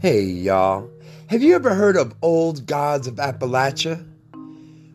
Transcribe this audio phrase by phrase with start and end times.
[0.00, 0.88] Hey, y'all.
[1.26, 4.06] Have you ever heard of Old Gods of Appalachia?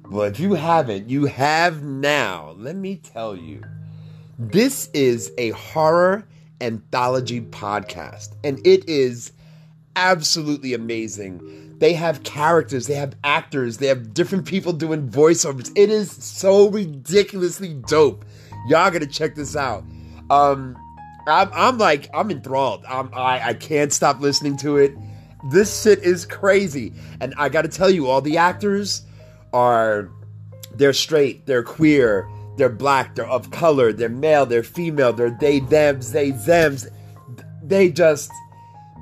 [0.09, 2.55] Well, if you haven't, you have now.
[2.57, 3.61] Let me tell you.
[4.39, 6.25] This is a horror
[6.61, 9.33] anthology podcast, and it is
[9.97, 11.75] absolutely amazing.
[11.79, 15.69] They have characters, they have actors, they have different people doing voiceovers.
[15.75, 18.23] It is so ridiculously dope.
[18.69, 19.83] Y'all gotta check this out.
[20.29, 20.77] Um,
[21.27, 22.85] I'm, I'm like, I'm enthralled.
[22.85, 24.93] I'm, I, I can't stop listening to it.
[25.51, 26.93] This shit is crazy.
[27.19, 29.03] And I gotta tell you, all the actors
[29.53, 30.09] are,
[30.75, 35.59] they're straight, they're queer, they're black, they're of color, they're male, they're female, they're they,
[35.59, 36.87] thems, they, thems.
[37.61, 38.31] They just,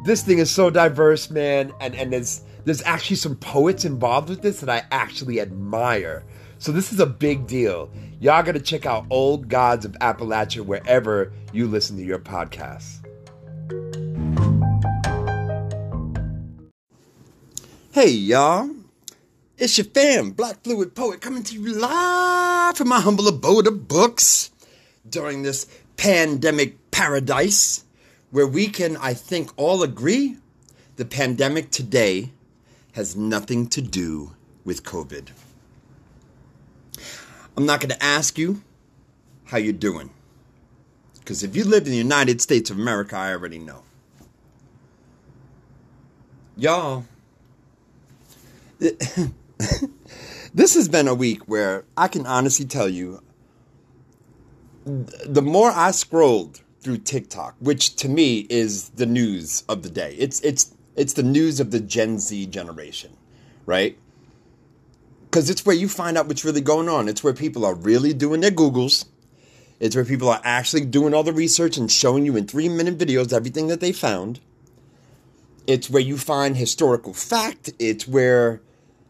[0.04, 1.74] this thing is so diverse, man.
[1.80, 6.24] And, and there's, there's actually some poets involved with this that I actually admire.
[6.60, 7.92] So this is a big deal.
[8.22, 13.00] Y'all gotta check out Old Gods of Appalachia wherever you listen to your podcasts.
[17.92, 18.70] Hey y'all,
[19.58, 23.88] it's your fam, Black Fluid Poet, coming to you live from my humble abode of
[23.88, 24.52] books
[25.10, 25.66] during this
[25.98, 27.86] pandemic paradise
[28.30, 30.38] where we can, I think, all agree
[30.96, 32.34] the pandemic today
[32.92, 35.32] has nothing to do with COVID.
[37.58, 38.62] I'm not going to ask you
[39.46, 40.12] how you're doing.
[41.20, 43.84] Because if you lived in the United States of America, I already know.
[46.58, 47.06] Y'all,
[48.80, 53.22] this has been a week where I can honestly tell you
[54.84, 60.16] the more I scrolled through TikTok, which to me is the news of the day.
[60.18, 63.16] It's it's it's the news of the Gen Z generation,
[63.66, 63.98] right?
[65.32, 67.08] Because it's where you find out what's really going on.
[67.08, 69.06] It's where people are really doing their Googles.
[69.80, 72.98] It's where people are actually doing all the research and showing you in three minute
[72.98, 74.42] videos everything that they found.
[75.66, 77.72] It's where you find historical fact.
[77.80, 78.62] It's where,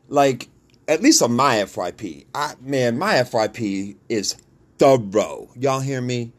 [0.09, 0.49] like,
[0.87, 4.37] at least on my FYP, I, man, my FYP is
[4.77, 5.49] thorough.
[5.55, 6.33] Y'all hear me?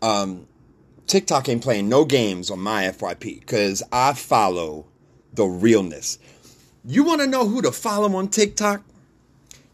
[0.00, 0.46] Um,
[1.08, 4.86] TikTok ain't playing no games on my FYP because I follow
[5.32, 6.18] the realness.
[6.86, 8.84] You want to know who to follow on TikTok?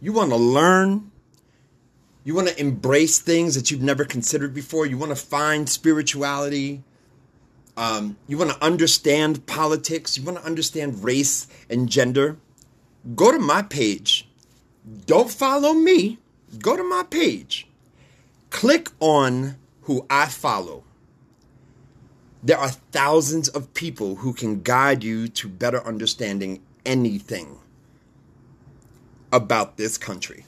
[0.01, 1.11] You want to learn?
[2.25, 4.87] You want to embrace things that you've never considered before?
[4.87, 6.83] You want to find spirituality?
[7.77, 10.17] Um, you want to understand politics?
[10.17, 12.39] You want to understand race and gender?
[13.15, 14.27] Go to my page.
[15.05, 16.19] Don't follow me.
[16.59, 17.67] Go to my page.
[18.49, 20.85] Click on who I follow
[22.43, 27.59] there are thousands of people who can guide you to better understanding anything
[29.33, 30.45] about this country.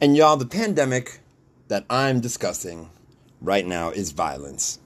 [0.00, 1.20] And y'all, the pandemic
[1.68, 2.90] that I'm discussing
[3.40, 4.78] right now is violence.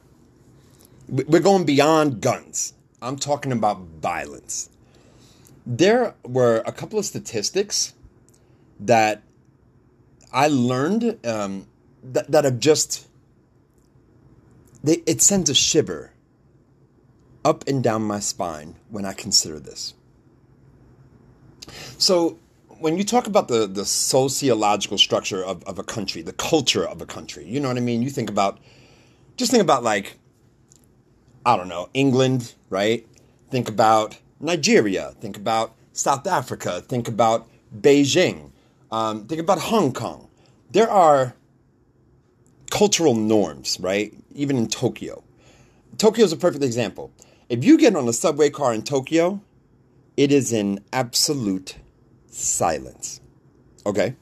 [1.09, 2.75] We're going beyond guns.
[3.03, 4.71] I'm talking about violence.
[5.67, 7.95] There were a couple of statistics
[8.81, 9.23] that
[10.33, 11.67] I learned um,
[12.03, 13.07] that, that have just
[14.83, 16.12] they, it sends a shiver
[17.45, 19.95] up and down my spine when I consider this.
[21.99, 22.39] So,
[22.79, 27.01] when you talk about the, the sociological structure of, of a country, the culture of
[27.01, 28.03] a country, you know what I mean?
[28.03, 28.59] You think about,
[29.37, 30.19] just think about like,
[31.47, 33.07] I don't know, England, right?
[33.51, 35.15] Think about Nigeria.
[35.21, 36.81] Think about South Africa.
[36.81, 37.49] Think about
[37.81, 38.51] Beijing.
[38.91, 40.29] Um, think about Hong Kong.
[40.73, 41.35] There are
[42.71, 44.13] cultural norms, right?
[44.35, 45.23] Even in Tokyo.
[45.99, 47.13] Tokyo is a perfect example.
[47.53, 49.43] If you get on a subway car in Tokyo,
[50.17, 51.77] it is in absolute
[52.31, 53.21] silence.
[53.85, 54.15] Okay?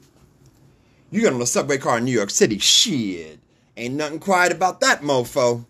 [1.11, 3.39] You get on a subway car in New York City, shit.
[3.77, 5.65] Ain't nothing quiet about that mofo.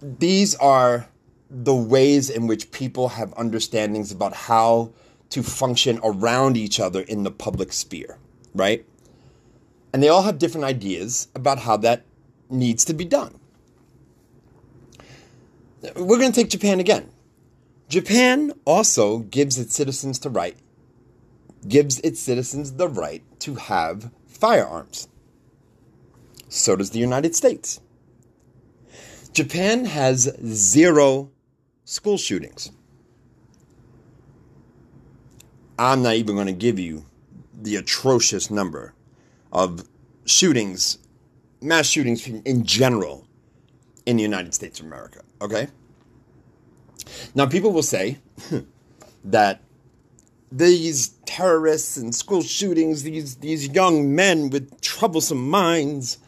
[0.00, 1.08] These are
[1.50, 4.92] the ways in which people have understandings about how
[5.30, 8.18] to function around each other in the public sphere,
[8.54, 8.86] right?
[9.92, 12.04] And they all have different ideas about how that
[12.48, 13.40] needs to be done.
[15.96, 17.10] We're going to take Japan again.
[17.88, 20.56] Japan also gives its citizens the right
[21.68, 25.08] gives its citizens the right to have firearms.
[26.48, 27.80] So does the United States.
[29.32, 31.30] Japan has zero
[31.84, 32.70] school shootings.
[35.78, 37.06] I'm not even going to give you
[37.54, 38.94] the atrocious number
[39.52, 39.88] of
[40.26, 40.98] shootings,
[41.60, 43.26] mass shootings in general
[44.04, 45.22] in the United States of America.
[45.42, 45.68] Okay?
[47.34, 48.18] Now, people will say
[49.24, 49.60] that
[50.52, 56.18] these terrorists and school shootings, these, these young men with troublesome minds,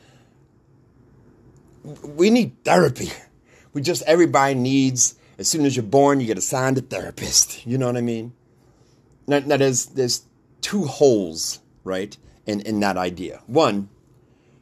[2.03, 3.11] we need therapy.
[3.73, 5.17] We just everybody needs.
[5.39, 7.67] As soon as you're born, you get assigned a therapist.
[7.67, 8.33] You know what I mean?
[9.27, 10.23] Now, now there's there's
[10.61, 12.17] two holes, right,
[12.47, 13.43] in in that idea.
[13.47, 13.89] One,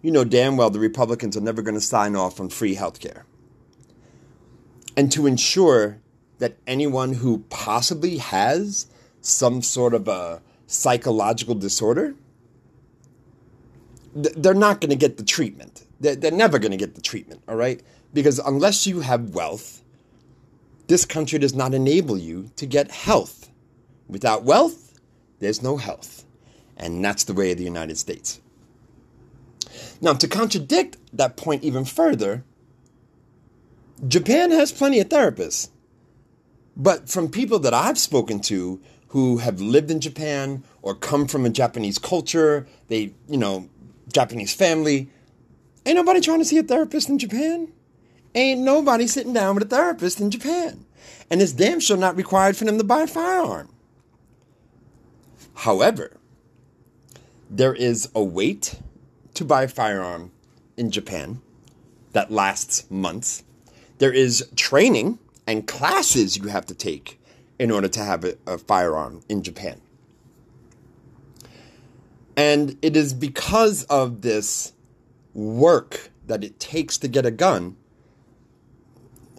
[0.03, 3.01] you know damn well the Republicans are never going to sign off on free health
[3.01, 3.25] care.
[4.97, 5.99] And to ensure
[6.39, 8.87] that anyone who possibly has
[9.21, 12.15] some sort of a psychological disorder,
[14.15, 15.85] they're not going to get the treatment.
[16.01, 17.81] They're never going to get the treatment, all right?
[18.13, 19.83] Because unless you have wealth,
[20.89, 23.51] this country does not enable you to get health.
[24.09, 24.99] Without wealth,
[25.39, 26.25] there's no health.
[26.77, 28.41] And that's the way of the United States.
[30.01, 32.45] Now, to contradict that point even further,
[34.07, 35.69] Japan has plenty of therapists.
[36.77, 41.45] But from people that I've spoken to who have lived in Japan or come from
[41.45, 43.69] a Japanese culture, they, you know,
[44.13, 45.11] Japanese family,
[45.85, 47.73] ain't nobody trying to see a therapist in Japan.
[48.35, 50.87] Ain't nobody sitting down with a therapist in Japan.
[51.31, 53.69] And it's damn sure not required for them to buy a firearm.
[55.55, 56.17] However,
[57.51, 58.81] there is a wait
[59.35, 60.33] to buy a firearm
[60.79, 61.43] in Japan
[62.13, 63.45] that lasts months.
[64.03, 67.21] There is training and classes you have to take
[67.61, 69.81] in order to have a, a firearm in Japan.
[72.37, 74.73] And it is because of this
[75.35, 77.77] work that it takes to get a gun.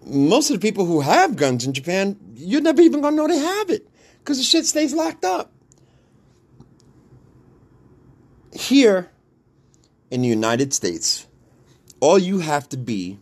[0.06, 3.40] Most of the people who have guns in Japan, you're never even gonna know they
[3.40, 3.86] have it
[4.20, 5.52] because the shit stays locked up.
[8.54, 9.12] Here
[10.10, 11.28] in the United States,
[12.00, 13.20] all you have to be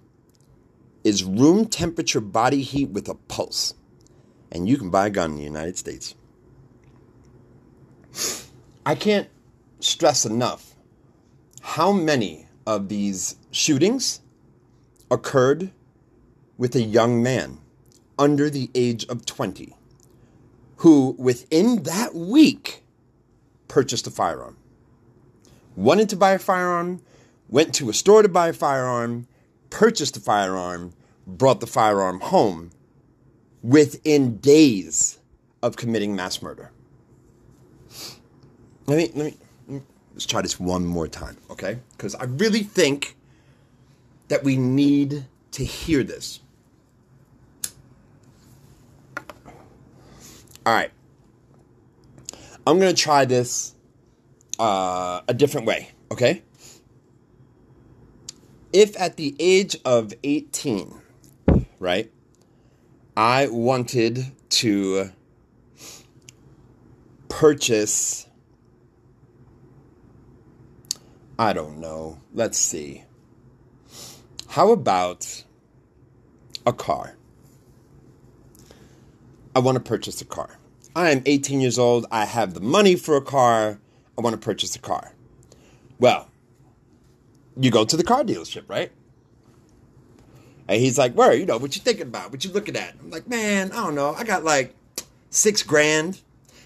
[1.04, 3.74] is room temperature body heat with a pulse.
[4.52, 6.16] And you can buy a gun in the United States.
[8.86, 9.30] I can't
[9.80, 10.76] stress enough
[11.62, 14.22] how many of these shootings
[15.10, 15.72] occurred
[16.58, 17.60] with a young man
[18.18, 19.76] under the age of 20
[20.78, 22.84] who, within that week,
[23.68, 24.58] purchased a firearm.
[25.76, 27.02] Wanted to buy a firearm,
[27.50, 29.28] went to a store to buy a firearm,
[29.72, 30.94] purchased the firearm,
[31.26, 32.70] brought the firearm home
[33.64, 35.18] within days
[35.64, 36.72] of committing mass murder.
[38.86, 39.38] Let me, let me,
[39.68, 39.82] let me
[40.14, 41.80] let's try this one more time, okay?
[41.98, 43.16] Because I really think
[44.28, 46.40] that we need to hear this.
[50.66, 50.92] All right.
[52.68, 53.74] I'm going to try this
[54.60, 56.44] uh, a different way, okay?
[58.74, 61.02] If at the age of 18,
[61.80, 62.12] right,
[63.16, 65.12] I wanted to
[67.30, 68.28] purchase,
[71.38, 73.04] I don't know, let's see.
[74.48, 75.44] How about
[76.66, 77.16] a car?
[79.56, 80.60] I want to purchase a car.
[80.96, 82.06] I am 18 years old.
[82.12, 83.80] I have the money for a car.
[84.18, 85.14] I want to purchase a car.
[86.00, 86.31] Well,
[87.60, 88.92] you go to the car dealership, right?
[90.68, 91.34] And he's like, "Where?
[91.34, 92.32] You know what you thinking about?
[92.32, 94.14] What you looking at?" I'm like, "Man, I don't know.
[94.14, 94.76] I got like
[95.30, 96.22] six grand,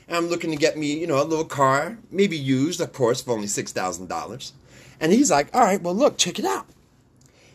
[0.07, 3.21] and I'm looking to get me, you know, a little car, maybe used, of course,
[3.21, 4.53] for only six thousand dollars."
[4.99, 6.67] And he's like, "All right, well, look, check it out.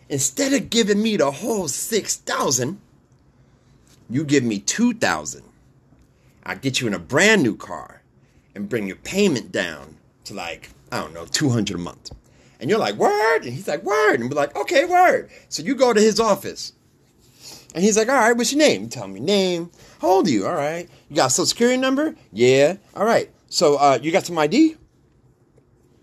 [0.08, 2.80] Instead of giving me the whole six thousand,
[4.08, 5.44] you give me two thousand.
[6.42, 8.02] I get you in a brand new car,
[8.56, 12.10] and bring your payment down to like I don't know, two hundred a month."
[12.60, 13.44] And you're like, word?
[13.44, 14.20] And he's like, word.
[14.20, 15.30] And we're like, okay, word.
[15.48, 16.72] So you go to his office.
[17.74, 18.88] And he's like, all right, what's your name?
[18.88, 19.70] Tell me your name.
[20.00, 20.46] How old are you?
[20.46, 20.88] All right.
[21.08, 22.14] You got a social security number?
[22.32, 22.76] Yeah.
[22.94, 23.30] All right.
[23.48, 24.76] So uh, you got some ID?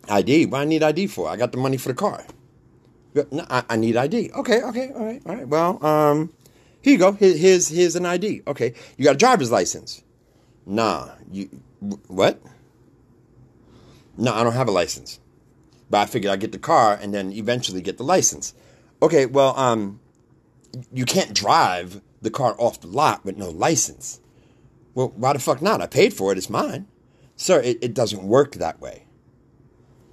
[0.10, 0.48] ID?
[0.48, 1.30] What I need ID for?
[1.30, 2.26] I got the money for the car.
[3.32, 4.32] No, I, I need ID.
[4.32, 5.48] Okay, okay, all right, all right.
[5.48, 6.32] Well, um,
[6.82, 7.14] here you go.
[7.14, 8.44] here's here's an ID.
[8.46, 10.04] Okay, you got a driver's license?
[10.66, 11.10] Nah.
[11.32, 11.50] You
[12.08, 12.40] what?
[14.18, 15.20] No, I don't have a license.
[15.90, 18.54] But I figured I'd get the car and then eventually get the license.
[19.02, 20.00] Okay, well, um,
[20.92, 24.20] you can't drive the car off the lot with no license.
[24.94, 25.82] Well, why the fuck not?
[25.82, 26.38] I paid for it.
[26.38, 26.88] It's mine.
[27.36, 29.04] Sir, it, it doesn't work that way.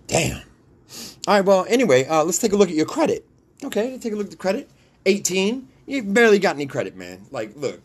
[0.07, 0.43] Damn.
[1.27, 3.27] All right, well, anyway, uh, let's take a look at your credit.
[3.65, 4.71] Okay, let's take a look at the credit.
[5.07, 5.69] 18.
[5.87, 7.27] You barely got any credit, man.
[7.31, 7.81] Like, look,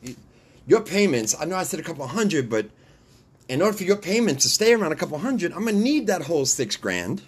[0.67, 2.69] your payments, I know I said a couple hundred, but
[3.47, 6.23] in order for your payments to stay around a couple hundred, I'm to need that
[6.23, 7.23] whole six grand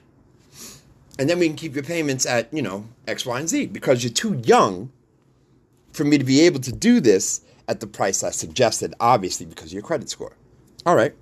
[1.22, 4.04] and then we can keep your payments at you know X, Y, and Z because
[4.04, 4.92] you're too young
[5.94, 9.68] for me to be able to do this at the price I suggested, obviously because
[9.68, 10.36] of your credit score.
[10.84, 11.14] All right.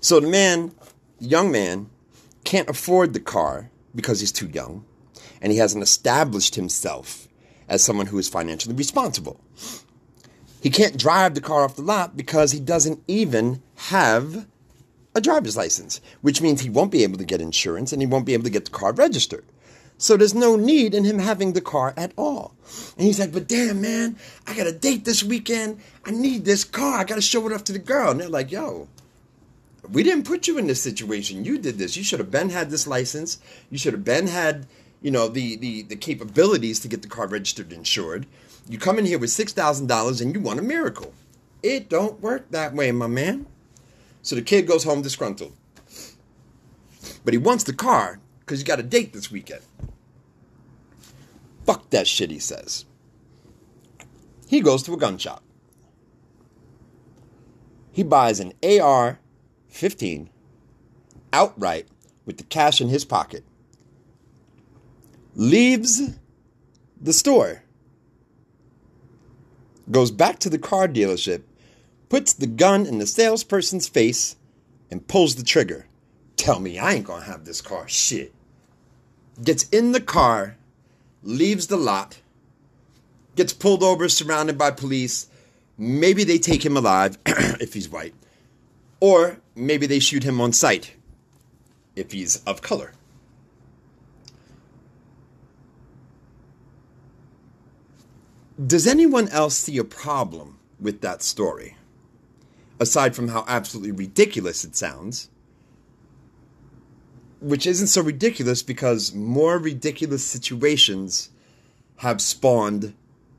[0.00, 0.72] So the man,
[1.20, 1.90] young man,
[2.44, 4.86] can't afford the car because he's too young,
[5.42, 7.28] and he hasn't established himself
[7.68, 9.38] as someone who is financially responsible.
[10.62, 14.46] He can't drive the car off the lot because he doesn't even have
[15.18, 18.24] a driver's license, which means he won't be able to get insurance and he won't
[18.24, 19.44] be able to get the car registered.
[19.98, 22.54] So there's no need in him having the car at all.
[22.96, 25.80] And he's like, but damn, man, I got a date this weekend.
[26.04, 27.00] I need this car.
[27.00, 28.12] I got to show it off to the girl.
[28.12, 28.86] And they're like, yo,
[29.90, 31.44] we didn't put you in this situation.
[31.44, 31.96] You did this.
[31.96, 33.40] You should have been had this license.
[33.70, 34.66] You should have been had,
[35.02, 38.26] you know, the, the, the capabilities to get the car registered and insured.
[38.68, 41.12] You come in here with $6,000 and you want a miracle.
[41.62, 43.46] It don't work that way, my man.
[44.22, 45.54] So the kid goes home disgruntled.
[47.24, 49.62] But he wants the car because he got a date this weekend.
[51.66, 52.86] Fuck that shit, he says.
[54.46, 55.42] He goes to a gun shop.
[57.92, 59.18] He buys an AR
[59.68, 60.30] 15
[61.32, 61.88] outright
[62.24, 63.44] with the cash in his pocket.
[65.34, 66.18] Leaves
[67.00, 67.62] the store.
[69.90, 71.42] Goes back to the car dealership,
[72.08, 74.36] puts the gun in the salesperson's face,
[74.90, 75.86] and pulls the trigger.
[76.36, 77.86] Tell me I ain't gonna have this car.
[77.88, 78.32] Shit.
[79.42, 80.56] Gets in the car
[81.22, 82.20] leaves the lot,
[83.36, 85.28] gets pulled over, surrounded by police.
[85.76, 88.14] Maybe they take him alive if he's white,
[89.00, 90.94] or maybe they shoot him on sight
[91.94, 92.92] if he's of color.
[98.64, 101.77] Does anyone else see a problem with that story?
[102.80, 105.28] Aside from how absolutely ridiculous it sounds,
[107.40, 111.30] which isn't so ridiculous because more ridiculous situations
[111.96, 112.94] have spawned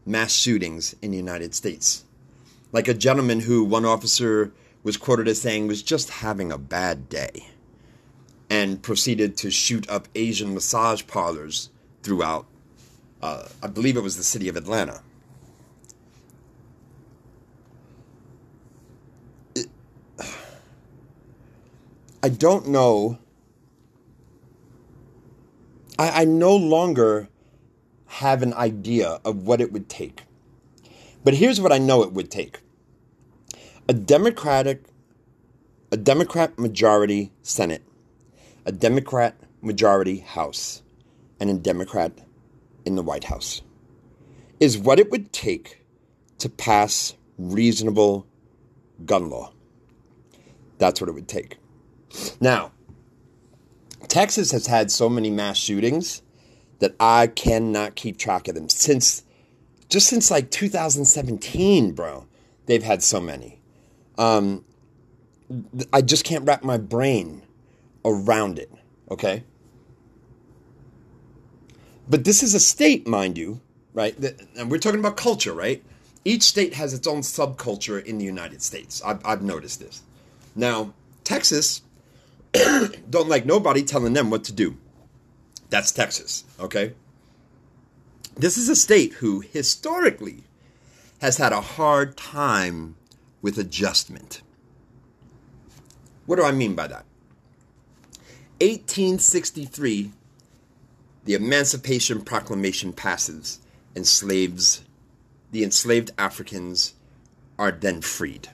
[0.06, 2.04] mass shootings in the United States.
[2.72, 4.52] Like a gentleman who one officer
[4.84, 7.48] was quoted as saying was just having a bad day
[8.50, 11.70] and proceeded to shoot up Asian massage parlors
[12.04, 12.46] throughout,
[13.22, 15.02] uh, I believe it was the city of Atlanta.
[22.22, 23.20] I don't know
[26.00, 27.28] I, I no longer
[28.08, 30.24] have an idea of what it would take.
[31.24, 32.62] But here's what I know it would take
[33.88, 34.84] a Democratic,
[35.92, 37.84] a Democrat majority Senate,
[38.66, 40.82] a Democrat majority House,
[41.40, 42.14] and a Democrat
[42.86, 43.62] in the White House
[44.60, 45.84] is what it would take
[46.38, 48.26] to pass reasonable
[49.06, 49.52] gun law.
[50.78, 51.59] That's what it would take.
[52.40, 52.72] Now,
[54.08, 56.22] Texas has had so many mass shootings
[56.80, 59.24] that I cannot keep track of them since
[59.90, 62.28] just since like 2017, bro.
[62.68, 63.60] They've had so many.
[64.18, 64.64] Um,
[65.92, 67.42] I just can't wrap my brain
[68.06, 68.72] around it.
[69.10, 69.44] Okay.
[72.08, 73.62] But this is a state, mind you,
[73.94, 74.16] right?
[74.58, 75.84] And we're talking about culture, right?
[76.26, 79.02] Each state has its own subculture in the United States.
[79.04, 80.04] I've, I've noticed this.
[80.56, 81.82] Now, Texas
[83.10, 84.78] don't like nobody telling them what to do.
[85.70, 86.94] That's Texas, okay?
[88.36, 90.44] This is a state who historically
[91.22, 92.96] has had a hard time
[93.42, 94.42] with adjustment.
[96.26, 97.06] What do I mean by that?
[98.62, 100.12] 1863,
[101.26, 103.60] the Emancipation Proclamation passes,
[103.96, 104.84] and slaves,
[105.52, 106.94] the enslaved Africans
[107.58, 108.50] are then freed.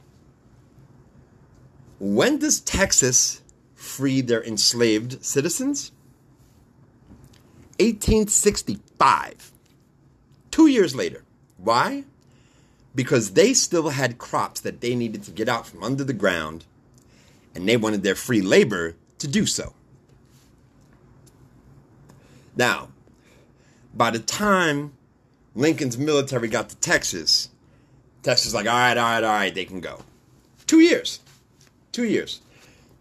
[2.00, 3.42] When does Texas
[3.96, 5.92] free their enslaved citizens?
[7.80, 9.52] 1865.
[10.52, 11.24] Two years later.
[11.58, 12.04] Why?
[12.94, 16.66] Because they still had crops that they needed to get out from under the ground,
[17.54, 19.74] and they wanted their free labor to do so.
[22.56, 22.90] Now,
[23.94, 24.94] by the time
[25.56, 27.50] Lincoln's military got to Texas,
[28.24, 30.02] Texas was like, all right, all right, all right, they can go.
[30.68, 31.20] Two years.
[31.92, 32.42] Two years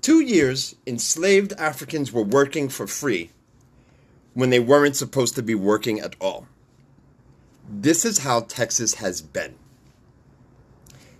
[0.04, 3.30] two years, enslaved Africans were working for free
[4.34, 6.46] when they weren't supposed to be working at all.
[7.66, 9.54] This is how Texas has been.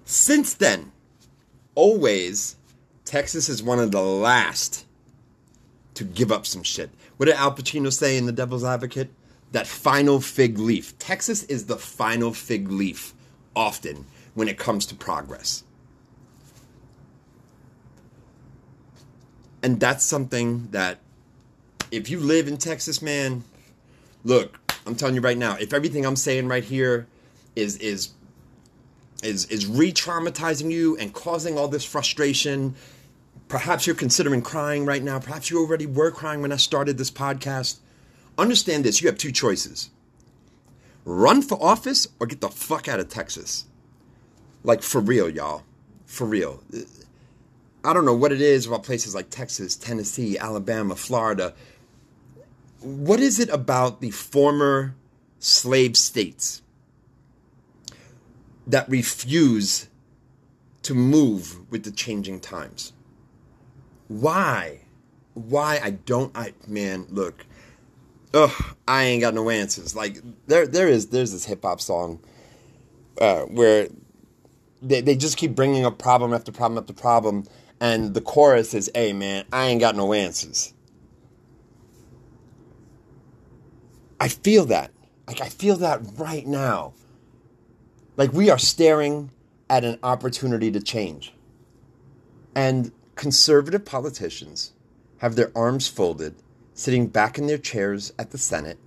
[0.05, 0.93] Since then,
[1.75, 2.57] always,
[3.07, 4.85] Texas is one of the last
[5.95, 6.91] to give up some shit.
[7.17, 9.09] What did Al Pacino say in The Devil's Advocate?
[9.53, 10.99] That final fig leaf.
[10.99, 13.15] Texas is the final fig leaf
[13.57, 15.65] often when it comes to progress.
[19.65, 20.99] And that's something that
[21.91, 23.45] if you live in Texas, man,
[24.25, 27.09] look, I'm telling you right now, if everything I'm saying right here
[27.57, 28.11] is is
[29.23, 32.77] is is re-traumatizing you and causing all this frustration,
[33.49, 37.11] perhaps you're considering crying right now, perhaps you already were crying when I started this
[37.11, 37.79] podcast.
[38.39, 39.91] Understand this, you have two choices.
[41.05, 43.67] run for office or get the fuck out of Texas.
[44.63, 45.65] Like for real, y'all.
[46.07, 46.63] For real.
[47.85, 51.55] I don't know what it is about places like Texas, Tennessee, Alabama, Florida.
[52.81, 54.95] What is it about the former
[55.39, 56.63] slave states
[58.67, 59.89] that refuse
[60.83, 62.95] to move with the changing times?
[64.09, 64.81] Why?
[65.35, 67.45] Why I don't I man, look.
[68.33, 69.95] Ugh, I ain't got no answers.
[69.95, 72.21] Like there there is there's this hip hop song
[73.21, 73.89] uh, where
[74.81, 77.45] they, they just keep bringing up problem after problem after problem
[77.85, 80.73] and the chorus is, "Hey man, I ain't got no answers."
[84.19, 84.91] I feel that.
[85.27, 86.95] Like I feel that right now.
[88.17, 89.31] Like we are staring
[89.69, 91.35] at an opportunity to change.
[92.55, 94.73] And conservative politicians
[95.19, 96.37] have their arms folded,
[96.73, 98.79] sitting back in their chairs at the Senate,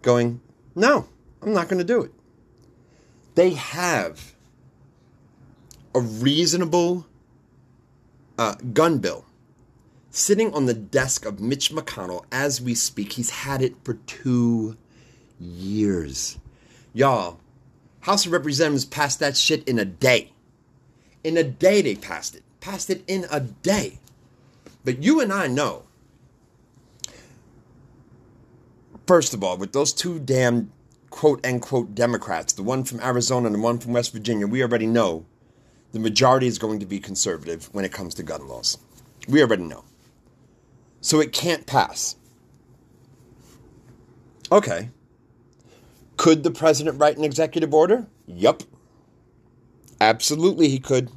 [0.00, 0.40] going,
[0.74, 1.06] No,
[1.42, 2.12] I'm not going to do it.
[3.34, 4.34] They have
[5.94, 7.06] a reasonable
[8.40, 9.26] uh, gun bill
[10.08, 13.12] sitting on the desk of Mitch McConnell as we speak.
[13.12, 14.78] He's had it for two
[15.38, 16.38] years.
[16.94, 17.38] Y'all,
[18.00, 20.32] House of Representatives passed that shit in a day.
[21.22, 22.42] In a day, they passed it.
[22.60, 23.98] Passed it in a day.
[24.86, 25.82] But you and I know,
[29.06, 30.72] first of all, with those two damn
[31.10, 34.86] quote unquote Democrats, the one from Arizona and the one from West Virginia, we already
[34.86, 35.26] know
[35.92, 38.78] the majority is going to be conservative when it comes to gun laws.
[39.28, 39.84] We already know.
[41.00, 42.16] So it can't pass.
[44.52, 44.90] Okay.
[46.16, 48.06] Could the president write an executive order?
[48.26, 48.62] Yup.
[50.00, 51.10] Absolutely, he could.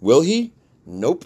[0.00, 0.52] Will he?
[0.86, 1.24] Nope.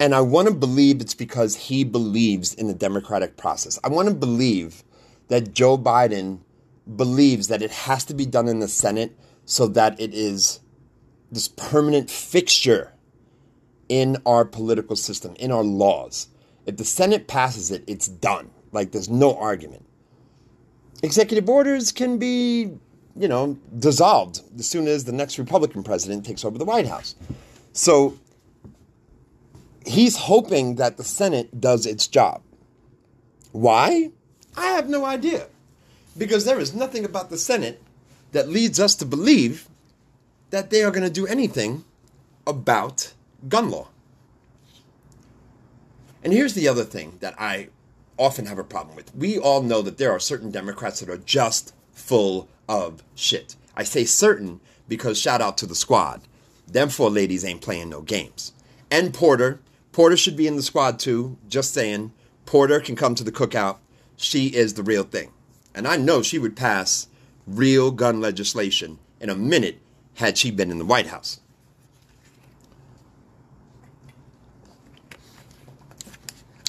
[0.00, 3.78] And I want to believe it's because he believes in the democratic process.
[3.84, 4.82] I want to believe
[5.28, 6.40] that Joe Biden
[6.96, 10.60] believes that it has to be done in the Senate so that it is
[11.30, 12.92] this permanent fixture
[13.88, 16.28] in our political system, in our laws.
[16.66, 18.50] If the Senate passes it, it's done.
[18.70, 19.84] Like there's no argument.
[21.02, 22.70] Executive orders can be,
[23.16, 27.16] you know, dissolved as soon as the next Republican president takes over the White House.
[27.72, 28.16] So
[29.84, 32.42] he's hoping that the Senate does its job.
[33.50, 34.10] Why?
[34.56, 35.48] I have no idea.
[36.16, 37.82] Because there is nothing about the Senate
[38.32, 39.68] that leads us to believe
[40.50, 41.84] that they are going to do anything
[42.46, 43.12] about
[43.48, 43.88] gun law.
[46.22, 47.68] And here's the other thing that I
[48.18, 49.14] often have a problem with.
[49.14, 53.56] We all know that there are certain Democrats that are just full of shit.
[53.76, 56.22] I say certain because shout out to the squad.
[56.66, 58.52] Them four ladies ain't playing no games.
[58.90, 59.60] And Porter.
[59.90, 61.36] Porter should be in the squad too.
[61.48, 62.12] Just saying.
[62.46, 63.78] Porter can come to the cookout.
[64.16, 65.32] She is the real thing.
[65.74, 67.08] And I know she would pass
[67.46, 69.80] real gun legislation in a minute
[70.14, 71.40] had she been in the White House.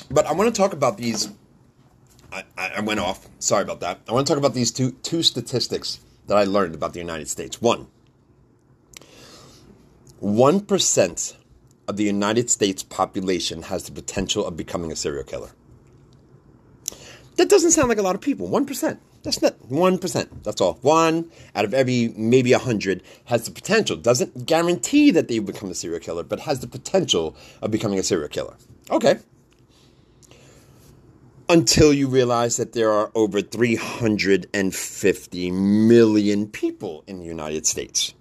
[0.10, 1.30] But I want to talk about these.
[2.32, 3.28] I, I went off.
[3.40, 4.00] Sorry about that.
[4.08, 7.28] I want to talk about these two two statistics that I learned about the United
[7.30, 7.62] States.
[7.62, 7.88] One,
[10.20, 11.36] one percent
[11.88, 15.52] of the United States population has the potential of becoming a serial killer.
[17.36, 18.48] That doesn't sound like a lot of people.
[18.48, 19.02] One percent.
[19.24, 20.44] That's not 1%.
[20.44, 20.74] That's all.
[20.82, 23.96] One out of every maybe 100 has the potential.
[23.96, 28.04] Doesn't guarantee that they become a serial killer, but has the potential of becoming a
[28.04, 28.56] serial killer.
[28.92, 29.20] Okay.
[31.48, 38.14] Until you realize that there are over 350 million people in the United States.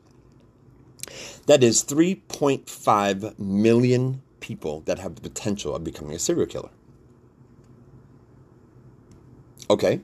[1.47, 6.71] That is 3.5 million people that have the potential of becoming a serial killer.
[9.69, 10.01] Okay.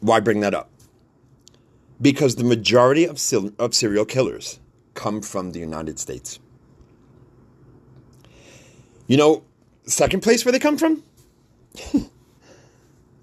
[0.00, 0.70] Why bring that up?
[2.00, 3.20] Because the majority of,
[3.58, 4.60] of serial killers
[4.94, 6.38] come from the United States.
[9.06, 9.42] You know,
[9.84, 11.02] second place where they come from?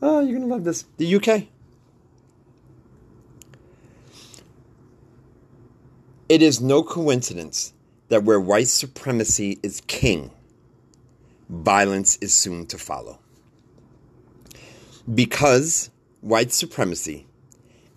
[0.02, 0.86] oh, you're going to love this.
[0.98, 1.44] The UK.
[6.28, 7.74] It is no coincidence
[8.10, 10.32] that where white supremacy is king,
[11.50, 13.20] violence is soon to follow.
[15.14, 15.92] Because
[16.26, 17.28] white supremacy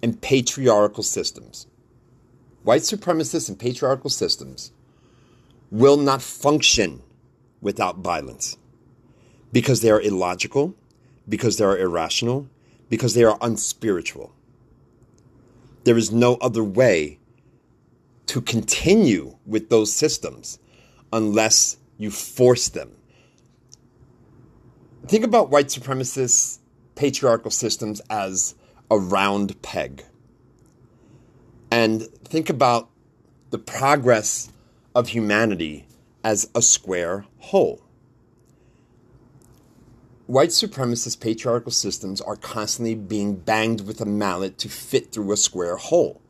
[0.02, 1.66] and patriarchal systems.
[2.62, 4.70] White supremacists and patriarchal systems
[5.70, 7.02] will not function
[7.62, 8.58] without violence
[9.50, 10.74] because they are illogical,
[11.26, 12.46] because they are irrational,
[12.90, 14.34] because they are unspiritual.
[15.84, 17.18] There is no other way
[18.26, 20.58] to continue with those systems
[21.14, 22.90] unless you force them.
[25.06, 26.58] Think about white supremacists
[26.98, 28.56] patriarchal systems as
[28.90, 30.02] a round peg.
[31.70, 32.90] And think about
[33.50, 34.50] the progress
[34.96, 35.86] of humanity
[36.24, 37.80] as a square hole.
[40.26, 45.36] White supremacist patriarchal systems are constantly being banged with a mallet to fit through a
[45.36, 46.20] square hole,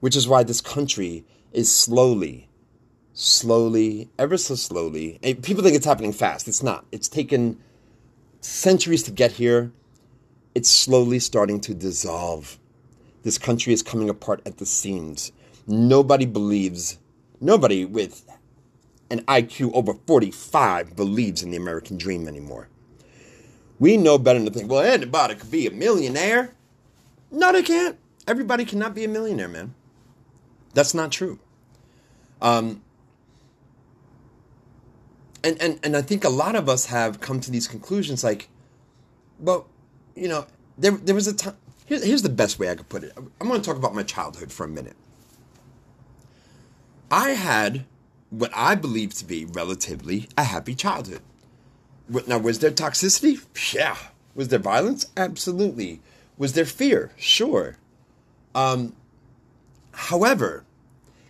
[0.00, 2.48] which is why this country is slowly,
[3.12, 5.20] slowly, ever so slowly.
[5.42, 6.48] People think it's happening fast.
[6.48, 6.86] It's not.
[6.90, 7.58] It's taken
[8.40, 9.70] centuries to get here.
[10.58, 12.58] It's slowly starting to dissolve.
[13.22, 15.30] This country is coming apart at the seams.
[15.68, 16.98] Nobody believes,
[17.40, 18.28] nobody with
[19.08, 22.66] an IQ over 45 believes in the American dream anymore.
[23.78, 26.56] We know better than to think, well, anybody could be a millionaire.
[27.30, 27.96] No, they can't.
[28.26, 29.76] Everybody cannot be a millionaire, man.
[30.74, 31.38] That's not true.
[32.42, 32.82] Um,
[35.44, 38.48] and, and, and I think a lot of us have come to these conclusions like,
[39.38, 39.68] well,
[40.18, 41.56] you know, there, there was a time.
[41.86, 43.12] Here, here's the best way I could put it.
[43.16, 44.96] I'm going to talk about my childhood for a minute.
[47.10, 47.86] I had
[48.30, 51.22] what I believe to be relatively a happy childhood.
[52.26, 53.44] Now, was there toxicity?
[53.74, 53.96] Yeah.
[54.34, 55.06] Was there violence?
[55.16, 56.00] Absolutely.
[56.36, 57.12] Was there fear?
[57.16, 57.76] Sure.
[58.54, 58.94] Um,
[59.92, 60.64] however,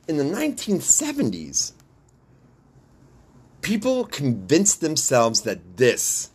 [0.06, 1.72] in the 1970s,
[3.62, 6.30] people convinced themselves that this,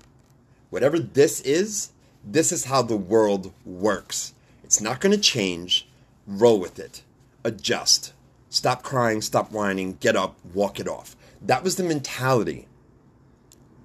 [0.69, 1.92] whatever this is,
[2.23, 4.33] this is how the world works.
[4.63, 5.87] It's not going to change.
[6.25, 7.03] Roll with it.
[7.43, 8.13] Adjust.
[8.49, 11.15] Stop crying, stop whining, get up, walk it off.
[11.41, 12.67] That was the mentality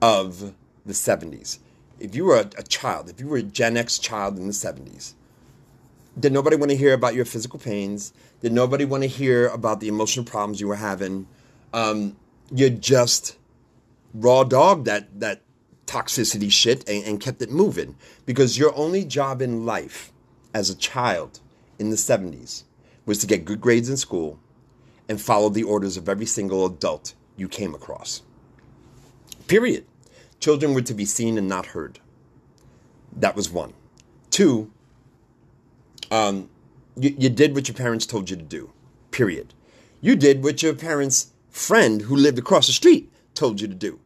[0.00, 0.54] of
[0.86, 1.58] the 70s.
[1.98, 4.52] If you were a, a, child, if you were a Gen X child in the
[4.52, 5.14] 70s,
[6.18, 8.12] did nobody want to hear about your physical pains?
[8.40, 11.26] Did nobody want to hear about the emotional problems you were having?
[11.72, 12.16] Um,
[12.52, 13.36] you just
[14.14, 15.42] raw dog that that
[15.88, 17.96] toxicity shit and, and kept it moving
[18.26, 20.12] because your only job in life
[20.54, 21.40] as a child
[21.78, 22.64] in the 70s
[23.06, 24.38] was to get good grades in school
[25.08, 28.22] and follow the orders of every single adult you came across.
[29.46, 29.86] Period.
[30.40, 31.98] Children were to be seen and not heard.
[33.16, 33.72] That was one.
[34.30, 34.70] Two,
[36.10, 36.50] um,
[36.96, 38.70] you, you did what your parents told you to do.
[39.10, 39.54] Period.
[40.00, 43.98] You did what your parents' friend who lived across the street told you to do.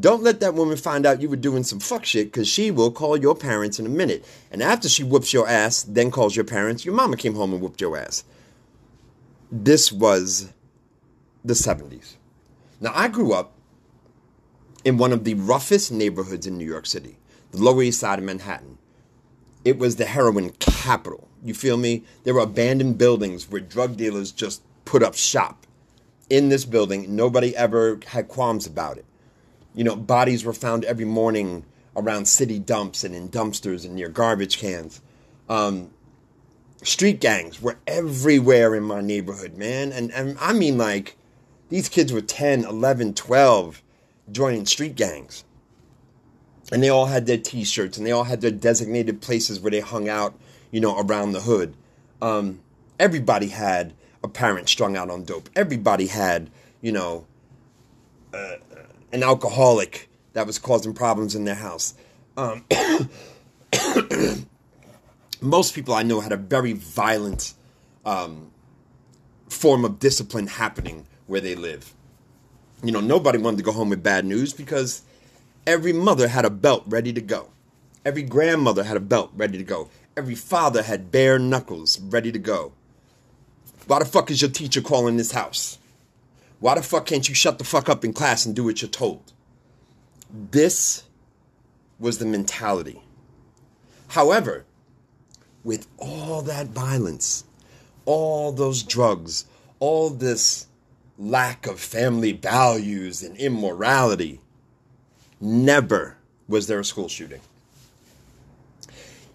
[0.00, 2.90] Don't let that woman find out you were doing some fuck shit because she will
[2.90, 4.24] call your parents in a minute.
[4.50, 7.62] And after she whoops your ass, then calls your parents, your mama came home and
[7.62, 8.24] whooped your ass.
[9.50, 10.52] This was
[11.44, 12.16] the 70s.
[12.80, 13.52] Now, I grew up
[14.84, 17.16] in one of the roughest neighborhoods in New York City,
[17.52, 18.78] the Lower East Side of Manhattan.
[19.64, 21.28] It was the heroin capital.
[21.44, 22.04] You feel me?
[22.24, 25.64] There were abandoned buildings where drug dealers just put up shop.
[26.28, 29.05] In this building, nobody ever had qualms about it.
[29.76, 34.08] You know, bodies were found every morning around city dumps and in dumpsters and near
[34.08, 35.00] garbage cans.
[35.48, 35.90] Um,
[36.82, 39.92] street gangs were everywhere in my neighborhood, man.
[39.92, 41.16] And, and I mean, like,
[41.68, 43.82] these kids were 10, 11, 12
[44.32, 45.44] joining street gangs.
[46.72, 49.70] And they all had their t shirts and they all had their designated places where
[49.70, 50.34] they hung out,
[50.72, 51.74] you know, around the hood.
[52.20, 52.60] Um,
[52.98, 53.92] everybody had
[54.24, 55.48] a parent strung out on dope.
[55.54, 57.26] Everybody had, you know,
[58.34, 58.56] uh,
[59.12, 61.94] an alcoholic that was causing problems in their house.
[62.36, 62.64] Um,
[65.40, 67.54] most people I know had a very violent
[68.04, 68.50] um,
[69.48, 71.94] form of discipline happening where they live
[72.82, 75.02] you know, nobody wanted to go home with bad news because
[75.66, 77.48] every mother had a belt ready to go.
[78.04, 79.88] Every grandmother had a belt ready to go.
[80.16, 82.72] Every father had bare knuckles ready to go.
[83.86, 85.78] Why the fuck is your teacher calling this house?
[86.60, 88.88] Why the fuck can't you shut the fuck up in class and do what you're
[88.88, 89.32] told?
[90.50, 91.04] This
[91.98, 93.02] was the mentality.
[94.08, 94.64] However,
[95.64, 97.44] with all that violence,
[98.04, 99.46] all those drugs,
[99.80, 100.66] all this
[101.18, 104.40] lack of family values and immorality.
[105.40, 106.16] Never
[106.48, 107.40] was there a school shooting.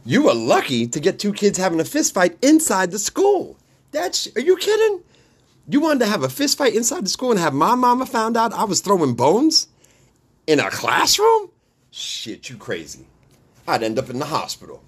[0.05, 3.57] You were lucky to get two kids having a fistfight inside the school.
[3.91, 5.03] That's are you kidding?
[5.67, 8.35] You wanted to have a fist fight inside the school and have my mama found
[8.35, 9.67] out I was throwing bones
[10.47, 11.49] in a classroom?
[11.91, 13.07] Shit, you crazy.
[13.67, 14.83] I'd end up in the hospital.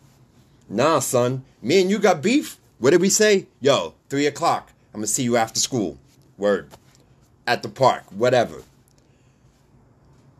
[0.69, 2.57] Nah, son, me and you got beef.
[2.79, 3.47] What did we say?
[3.61, 4.71] Yo, three o'clock.
[4.93, 5.97] I'm gonna see you after school.
[6.37, 6.69] Word
[7.45, 8.63] at the park, whatever.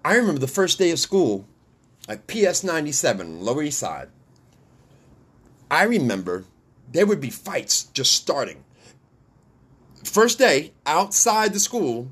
[0.04, 1.46] I remember the first day of school
[2.10, 4.10] at PS 97, Lower East Side.
[5.72, 6.46] I remember
[6.92, 8.64] there would be fights just starting.
[10.04, 12.12] First day, outside the school,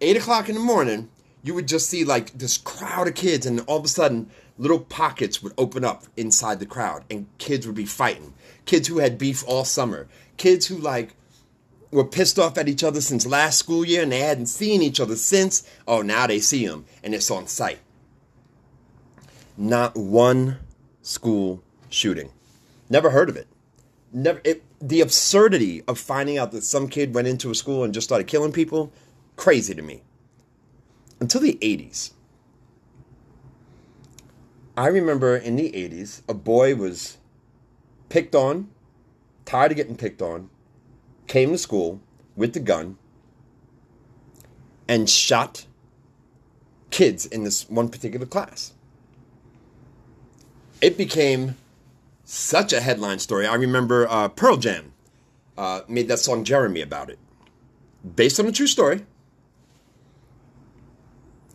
[0.00, 1.08] 8 o'clock in the morning,
[1.42, 4.80] you would just see like this crowd of kids, and all of a sudden, little
[4.80, 8.34] pockets would open up inside the crowd, and kids would be fighting.
[8.66, 10.06] Kids who had beef all summer,
[10.36, 11.14] kids who like
[11.94, 15.00] were pissed off at each other since last school year and they hadn't seen each
[15.00, 15.62] other since.
[15.86, 17.78] Oh, now they see them and it's on sight.
[19.56, 20.58] Not one
[21.02, 22.30] school shooting.
[22.90, 23.46] Never heard of it.
[24.12, 24.40] Never.
[24.42, 28.06] It, the absurdity of finding out that some kid went into a school and just
[28.06, 28.92] started killing people,
[29.34, 30.02] crazy to me.
[31.20, 32.10] Until the 80s.
[34.76, 37.16] I remember in the 80s, a boy was
[38.10, 38.68] picked on,
[39.46, 40.50] tired of getting picked on,
[41.28, 42.02] came to school
[42.36, 42.98] with the gun
[44.86, 45.64] and shot
[46.90, 48.74] kids in this one particular class.
[50.82, 51.56] It became
[52.24, 53.46] such a headline story.
[53.46, 54.92] I remember uh, Pearl Jam
[55.56, 57.18] uh, made that song Jeremy about it,
[58.16, 59.04] based on a true story.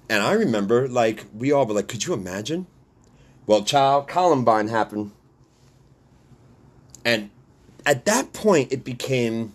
[0.09, 2.65] And I remember, like, we all were like, could you imagine?
[3.45, 5.11] Well, child, Columbine happened.
[7.05, 7.29] And
[7.85, 9.53] at that point, it became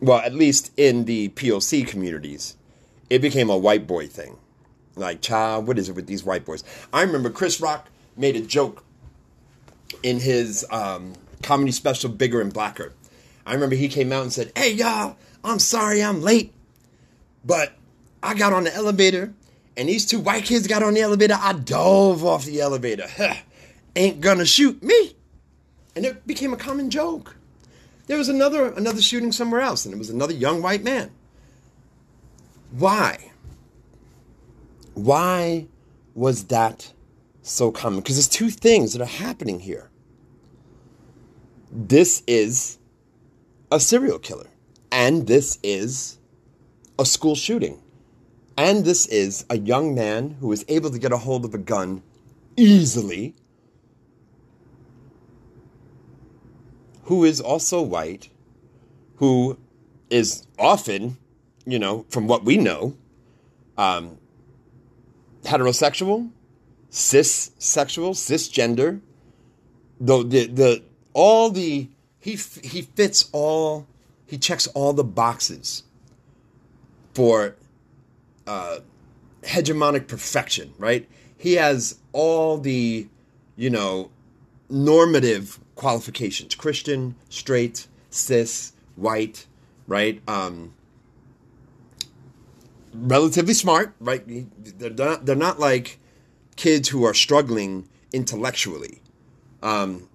[0.00, 2.56] well, at least in the POC communities,
[3.08, 4.38] it became a white boy thing.
[4.96, 6.64] Like, child, what is it with these white boys?
[6.92, 8.84] I remember Chris Rock made a joke
[10.02, 12.92] in his um, comedy special, Bigger and Blacker.
[13.46, 16.52] I remember he came out and said, Hey, y'all, I'm sorry I'm late,
[17.44, 17.72] but
[18.22, 19.34] I got on the elevator
[19.76, 21.38] and these two white kids got on the elevator.
[21.40, 23.06] I dove off the elevator.
[23.96, 25.16] Ain't gonna shoot me.
[25.96, 27.36] And it became a common joke.
[28.06, 31.10] There was another another shooting somewhere else, and it was another young white man.
[32.72, 33.32] Why?
[34.94, 35.66] Why
[36.14, 36.92] was that
[37.42, 38.00] so common?
[38.00, 39.90] Because there's two things that are happening here.
[41.70, 42.78] This is
[43.70, 44.48] a serial killer,
[44.90, 46.18] and this is
[46.98, 47.80] a school shooting.
[48.56, 51.58] And this is a young man who is able to get a hold of a
[51.58, 52.02] gun
[52.56, 53.34] easily
[57.10, 58.28] who is also white,
[59.16, 59.58] who
[60.10, 61.16] is often,
[61.66, 62.96] you know, from what we know,
[63.76, 64.16] um,
[65.42, 66.30] heterosexual,
[66.90, 69.00] cis sexual, cisgender.
[70.00, 73.86] The, the, the, all the, he, he fits all,
[74.26, 75.84] he checks all the boxes
[77.14, 77.56] for
[78.46, 78.78] uh,
[79.42, 81.08] hegemonic perfection, right?
[81.36, 83.08] He has all the,
[83.56, 84.10] you know,
[84.68, 89.46] normative qualifications Christian, straight, cis, white,
[89.86, 90.20] right?
[90.28, 90.74] Um,
[92.92, 94.22] relatively smart, right?
[94.78, 95.99] They're not, they're not like
[96.56, 99.00] kids who are struggling intellectually.
[99.62, 100.08] Um,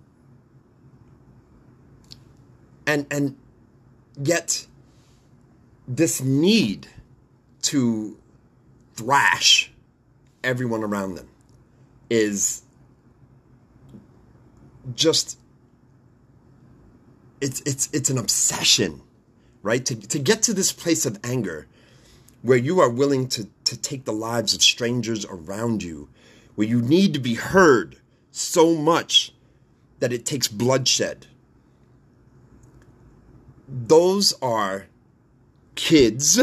[2.88, 3.38] and, and
[4.22, 4.68] yet,
[5.88, 6.88] this need
[7.64, 8.18] to
[8.96, 9.72] thrash
[10.44, 11.28] everyone around them
[12.10, 12.62] is
[14.94, 15.40] just
[17.42, 19.02] it's it's it's an obsession,
[19.62, 19.86] right?
[19.86, 21.68] To to get to this place of anger
[22.42, 26.08] where you are willing to to take the lives of strangers around you,
[26.56, 27.98] where you need to be heard
[28.32, 29.34] so much
[30.00, 31.28] that it takes bloodshed.
[33.68, 34.88] Those are
[35.76, 36.40] kids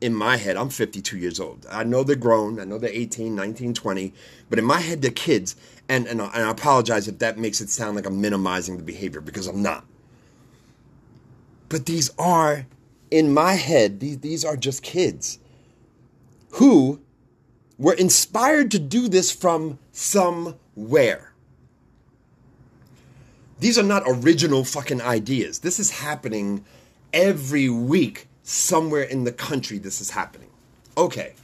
[0.00, 0.56] in my head.
[0.56, 1.66] I'm 52 years old.
[1.70, 2.58] I know they're grown.
[2.58, 4.12] I know they're 18, 19, 20,
[4.50, 5.56] but in my head they're kids.
[5.88, 9.20] And and, and I apologize if that makes it sound like I'm minimizing the behavior
[9.20, 9.84] because I'm not.
[11.68, 12.66] But these are,
[13.10, 15.38] in my head, these, these are just kids
[16.52, 17.00] who
[17.78, 21.32] were inspired to do this from somewhere.
[23.58, 25.60] These are not original fucking ideas.
[25.60, 26.64] This is happening
[27.12, 29.78] every week somewhere in the country.
[29.78, 30.50] This is happening.
[30.96, 31.34] Okay.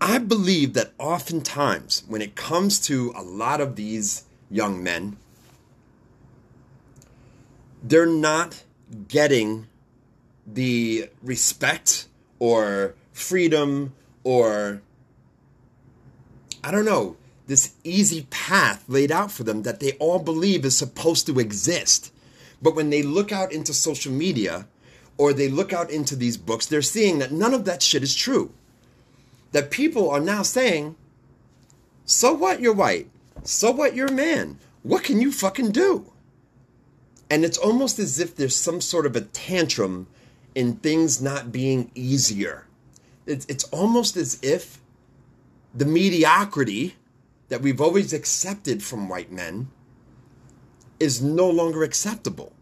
[0.00, 5.16] I believe that oftentimes when it comes to a lot of these young men,
[7.82, 8.64] they're not
[9.08, 9.66] getting
[10.46, 13.92] the respect or freedom
[14.22, 14.82] or
[16.62, 17.16] I don't know,
[17.46, 22.10] this easy path laid out for them that they all believe is supposed to exist.
[22.62, 24.66] But when they look out into social media
[25.18, 28.14] or they look out into these books, they're seeing that none of that shit is
[28.14, 28.50] true.
[29.52, 30.96] That people are now saying,
[32.06, 33.08] so what you're white?
[33.42, 34.58] So what you're a man?
[34.82, 36.10] What can you fucking do?
[37.30, 40.06] And it's almost as if there's some sort of a tantrum
[40.54, 42.66] in things not being easier.
[43.26, 44.80] It's, it's almost as if
[45.74, 46.96] the mediocrity
[47.48, 49.68] that we've always accepted from white men
[51.00, 52.52] is no longer acceptable.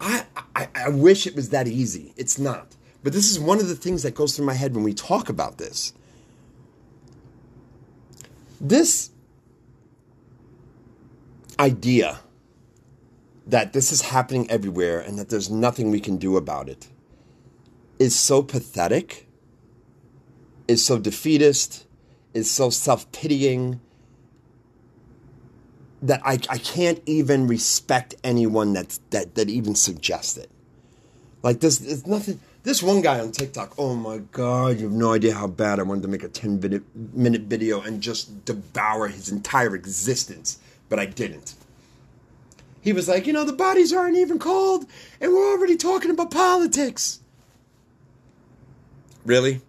[0.00, 0.24] I,
[0.56, 2.12] I, I wish it was that easy.
[2.16, 2.74] It's not.
[3.02, 5.28] But this is one of the things that goes through my head when we talk
[5.28, 5.92] about this.
[8.60, 9.10] This
[11.58, 12.20] idea
[13.46, 16.88] that this is happening everywhere and that there's nothing we can do about it
[17.98, 19.28] is so pathetic,
[20.66, 21.86] is so defeatist,
[22.34, 23.80] is so self pitying
[26.02, 30.50] that I, I can't even respect anyone that, that, that even suggests it.
[31.42, 32.40] Like, this, there's nothing.
[32.64, 35.82] This one guy on TikTok, oh my God, you have no idea how bad I
[35.82, 41.00] wanted to make a 10 minute, minute video and just devour his entire existence, but
[41.00, 41.54] I didn't.
[42.82, 44.86] He was like, you know, the bodies aren't even cold,
[45.20, 47.20] and we're already talking about politics.
[49.24, 49.62] Really?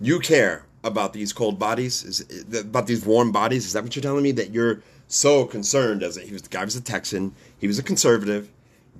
[0.00, 2.04] You care about these cold bodies?
[2.04, 3.66] Is about these warm bodies?
[3.66, 4.30] Is that what you're telling me?
[4.30, 7.78] That you're so concerned as a, he was the guy was a Texan, he was
[7.78, 8.50] a conservative,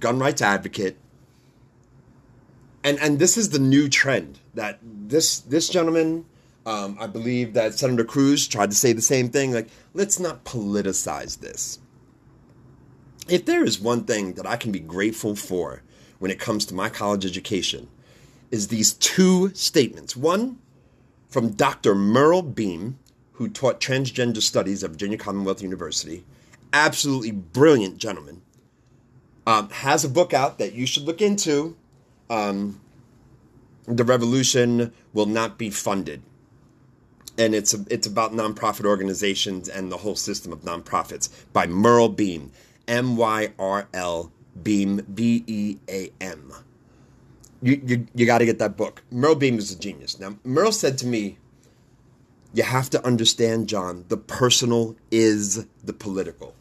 [0.01, 0.97] gun rights advocate,
[2.83, 6.25] and and this is the new trend that this this gentleman.
[6.67, 9.53] Um, I believe that Senator Cruz tried to say the same thing.
[9.53, 11.79] Like, let's not politicize this.
[13.29, 15.83] If there is one thing that I can be grateful for
[16.19, 17.89] when it comes to my college education,
[18.51, 20.17] is these two statements.
[20.17, 20.59] One,
[21.29, 21.95] from Dr.
[21.95, 22.99] Myrl Beam,
[23.33, 26.25] who taught transgender studies at Virginia Commonwealth University.
[26.73, 28.43] Absolutely brilliant gentleman.
[29.47, 31.77] Um, has a book out that you should look into.
[32.31, 32.81] Um,
[33.87, 36.23] the revolution will not be funded.
[37.37, 42.15] And it's a, it's about nonprofit organizations and the whole system of nonprofits by Myrl
[42.15, 42.53] Beam,
[42.89, 46.53] M Y R L Beam B E A M
[47.65, 49.03] you, you, you got to get that book.
[49.11, 50.21] Myrl Beam is a genius.
[50.21, 51.39] Now, Myrl said to me,
[52.53, 56.55] You have to understand, John, the personal is the political.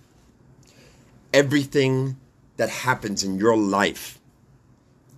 [1.33, 2.15] Everything
[2.55, 4.19] that happens in your life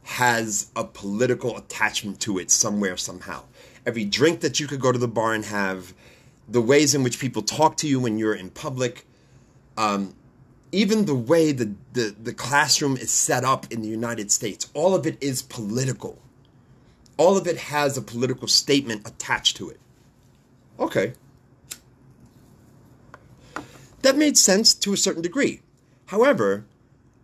[0.03, 3.43] has a political attachment to it somewhere, somehow.
[3.85, 5.93] Every drink that you could go to the bar and have,
[6.47, 9.05] the ways in which people talk to you when you're in public,
[9.77, 10.15] um,
[10.75, 14.93] even the way the, the, the classroom is set up in the United States, all
[14.93, 16.19] of it is political.
[17.17, 19.79] All of it has a political statement attached to it.
[20.79, 21.13] Okay.
[24.01, 25.61] That made sense to a certain degree.
[26.07, 26.65] However,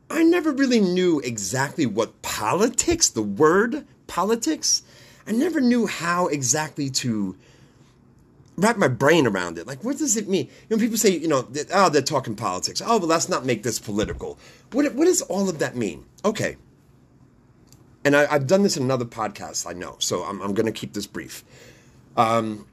[0.10, 4.82] I never really knew exactly what politics, the word politics,
[5.28, 7.36] I never knew how exactly to
[8.62, 9.68] wrap my brain around it.
[9.68, 10.48] Like, what does it mean?
[10.70, 12.82] You know, people say, you know, that, oh, they're talking politics.
[12.86, 14.38] Oh, well, let's not make this political.
[14.72, 16.06] What, what does all of that mean?
[16.24, 16.58] Okay.
[18.04, 20.72] And I, have done this in another podcast, I know, so I'm, I'm going to
[20.72, 21.44] keep this brief.
[22.18, 22.66] Um,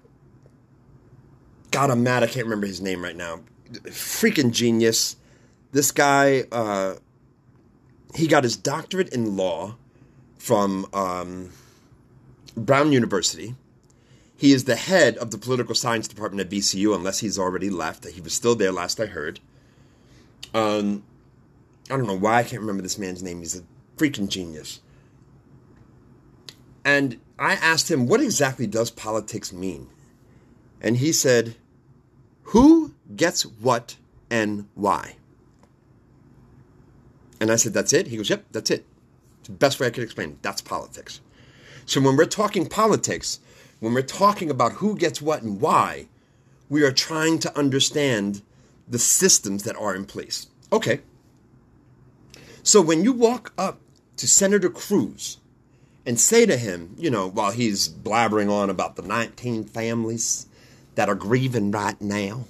[1.70, 2.22] God, I'm mad.
[2.22, 3.40] I can't remember his name right now.
[3.85, 5.16] Freaking genius.
[5.72, 6.94] This guy, uh,
[8.14, 9.77] he got his doctorate in law
[10.38, 11.51] from um,
[12.57, 13.55] Brown University
[14.38, 18.07] he is the head of the political science department at VCU, unless he's already left.
[18.07, 19.40] He was still there last I heard.
[20.55, 21.03] Um,
[21.90, 23.40] I don't know why I can't remember this man's name.
[23.40, 23.64] He's a
[23.96, 24.81] freaking genius.
[26.85, 29.88] And I asked him, what exactly does politics mean?
[30.81, 31.57] And he said,
[32.44, 33.96] who gets what
[34.31, 35.16] and why?
[37.40, 38.07] And I said, that's it?
[38.07, 38.87] He goes, yep, that's it.
[39.40, 40.42] It's the best way I could explain it.
[40.42, 41.20] That's politics.
[41.87, 43.40] So when we're talking politics,
[43.81, 46.09] when we're talking about who gets what and why,
[46.69, 48.43] we are trying to understand
[48.88, 50.47] the systems that are in place.
[50.73, 51.01] Okay.
[52.62, 53.81] So when you walk up
[54.17, 55.38] to Senator Cruz
[56.05, 60.47] and say to him, you know, while he's blabbering on about the 19 families
[60.95, 62.45] that are grieving right now,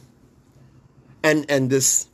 [1.23, 2.09] and and this,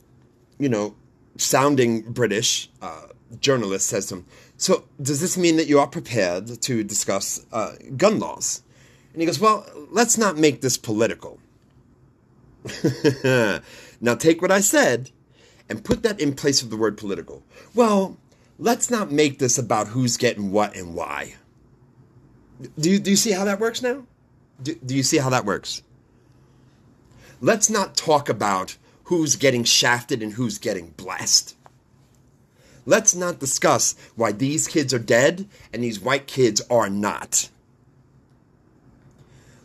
[0.57, 0.95] you know,
[1.37, 3.07] sounding British uh,
[3.39, 4.25] journalist says to him,
[4.57, 8.61] so does this mean that you are prepared to discuss uh, gun laws?
[9.15, 11.39] And he goes, Well, let's not make this political.
[14.01, 15.11] now take what I said
[15.69, 17.41] and put that in place of the word political.
[17.73, 18.17] Well,
[18.59, 21.35] let's not make this about who's getting what and why.
[22.77, 24.05] Do you, do you see how that works now?
[24.61, 25.81] Do, do you see how that works?
[27.39, 28.75] Let's not talk about
[29.05, 31.55] who's getting shafted and who's getting blessed.
[32.85, 37.49] Let's not discuss why these kids are dead and these white kids are not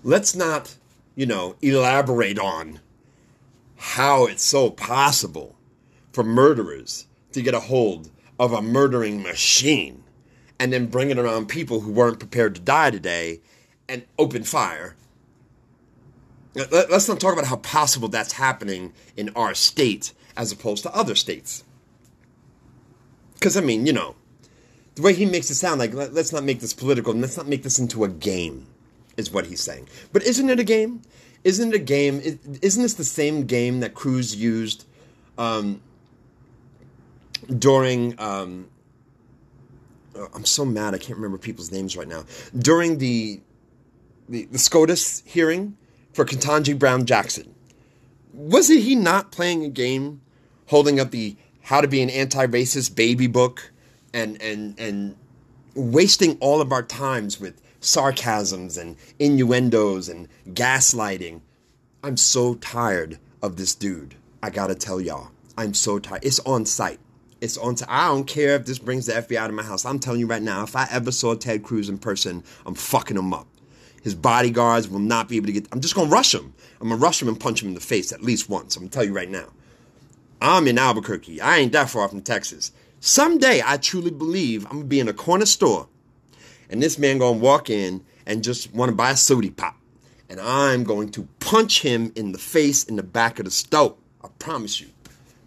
[0.02, 0.76] let's not,
[1.14, 2.80] you know, elaborate on
[3.76, 5.56] how it's so possible
[6.12, 10.02] for murderers to get a hold of a murdering machine
[10.58, 13.40] and then bring it around people who weren't prepared to die today
[13.88, 14.96] and open fire.
[16.54, 21.14] Let's not talk about how possible that's happening in our state as opposed to other
[21.14, 21.64] states.
[23.34, 24.16] Because, I mean, you know,
[24.96, 27.36] the way he makes it sound like, let, us not make this political and let's
[27.36, 28.66] not make this into a game,
[29.20, 29.88] is what he's saying.
[30.12, 31.02] But isn't it a game?
[31.44, 32.20] Isn't it a game?
[32.60, 34.84] Isn't this the same game that Cruz used
[35.38, 35.80] um,
[37.58, 38.18] during.
[38.20, 38.68] Um,
[40.16, 42.24] oh, I'm so mad I can't remember people's names right now.
[42.58, 43.40] During the,
[44.28, 45.76] the, the SCOTUS hearing
[46.12, 47.54] for Ketanji Brown Jackson,
[48.32, 50.20] wasn't he not playing a game
[50.66, 53.72] holding up the How to Be an Anti Racist baby book
[54.12, 55.16] and, and, and
[55.74, 61.40] wasting all of our times with sarcasms and innuendos and gaslighting?
[62.02, 64.14] I'm so tired of this dude.
[64.42, 66.24] I gotta tell y'all, I'm so tired.
[66.24, 66.98] It's on sight.
[67.40, 67.76] It's on.
[67.76, 67.88] sight.
[67.90, 69.84] I don't care if this brings the FBI to my house.
[69.84, 73.16] I'm telling you right now, if I ever saw Ted Cruz in person, I'm fucking
[73.16, 73.46] him up.
[74.02, 75.66] His bodyguards will not be able to get.
[75.72, 76.54] I'm just gonna rush him.
[76.80, 78.76] I'm gonna rush him and punch him in the face at least once.
[78.76, 79.48] I'm gonna tell you right now.
[80.40, 81.40] I'm in Albuquerque.
[81.40, 82.72] I ain't that far from Texas.
[83.00, 85.88] Someday, I truly believe I'm gonna be in a corner store,
[86.70, 89.76] and this man gonna walk in and just want to buy a sody pop,
[90.28, 93.96] and I'm going to punch him in the face in the back of the stove.
[94.22, 94.88] I promise you.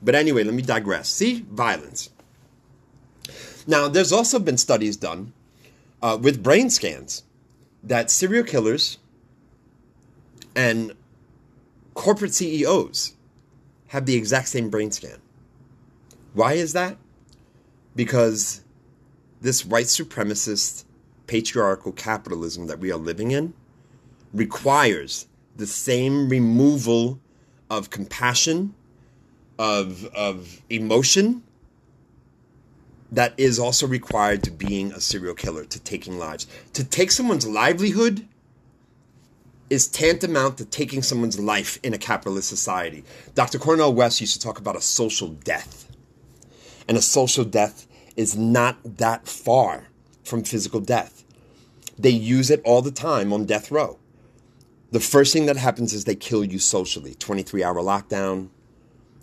[0.02, 1.08] But anyway, let me digress.
[1.10, 2.10] See, violence.
[3.66, 5.32] Now, there's also been studies done
[6.02, 7.24] uh, with brain scans
[7.82, 8.98] that serial killers
[10.56, 10.94] and
[11.94, 13.14] corporate CEOs
[13.88, 15.20] have the exact same brain scan.
[16.34, 16.98] Why is that?
[17.96, 18.62] Because
[19.40, 20.84] this white supremacist
[21.34, 23.52] patriarchal capitalism that we are living in
[24.36, 25.26] requires
[25.56, 27.20] the same removal
[27.72, 28.76] of compassion,
[29.58, 31.42] of, of emotion,
[33.12, 36.46] that is also required to being a serial killer, to taking lives.
[36.74, 38.28] To take someone's livelihood
[39.72, 43.04] is tantamount to taking someone's life in a capitalist society.
[43.34, 43.58] Dr.
[43.58, 45.92] Cornel West used to talk about a social death.
[46.88, 49.88] And a social death is not that far
[50.24, 51.23] from physical death.
[51.98, 54.00] They use it all the time on death row.
[54.92, 58.50] The first thing that happens is they kill you socially 23 hour lockdown.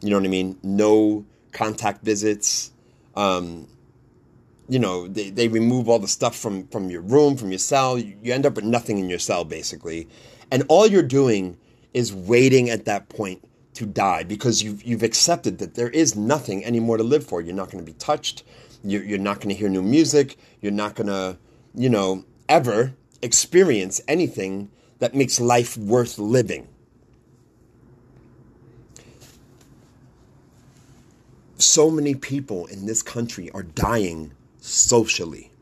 [0.01, 0.59] You know what I mean?
[0.63, 2.73] No contact visits.
[3.15, 3.69] Um,
[4.71, 7.99] you know they, they remove all the stuff from from your room from your cell
[7.99, 10.09] you, end up with nothing in your cell basically
[10.51, 11.59] and all you're doing
[11.93, 13.43] is waiting at that point
[13.75, 17.55] to die because you've, you've accepted that there is nothing anymore to live for you're
[17.55, 18.45] not going to be touched
[18.85, 21.37] you're, you're not going to hear new music you're not going to
[21.75, 22.93] you know ever
[23.23, 26.69] experience anything that makes life worth living
[31.63, 35.53] so many people in this country are dying socially.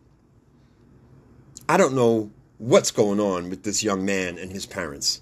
[1.68, 5.20] I don't know what's going on with this young man and his parents,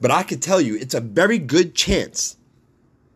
[0.00, 2.36] but I could tell you it's a very good chance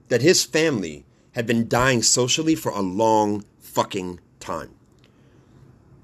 [0.09, 4.75] that his family had been dying socially for a long fucking time.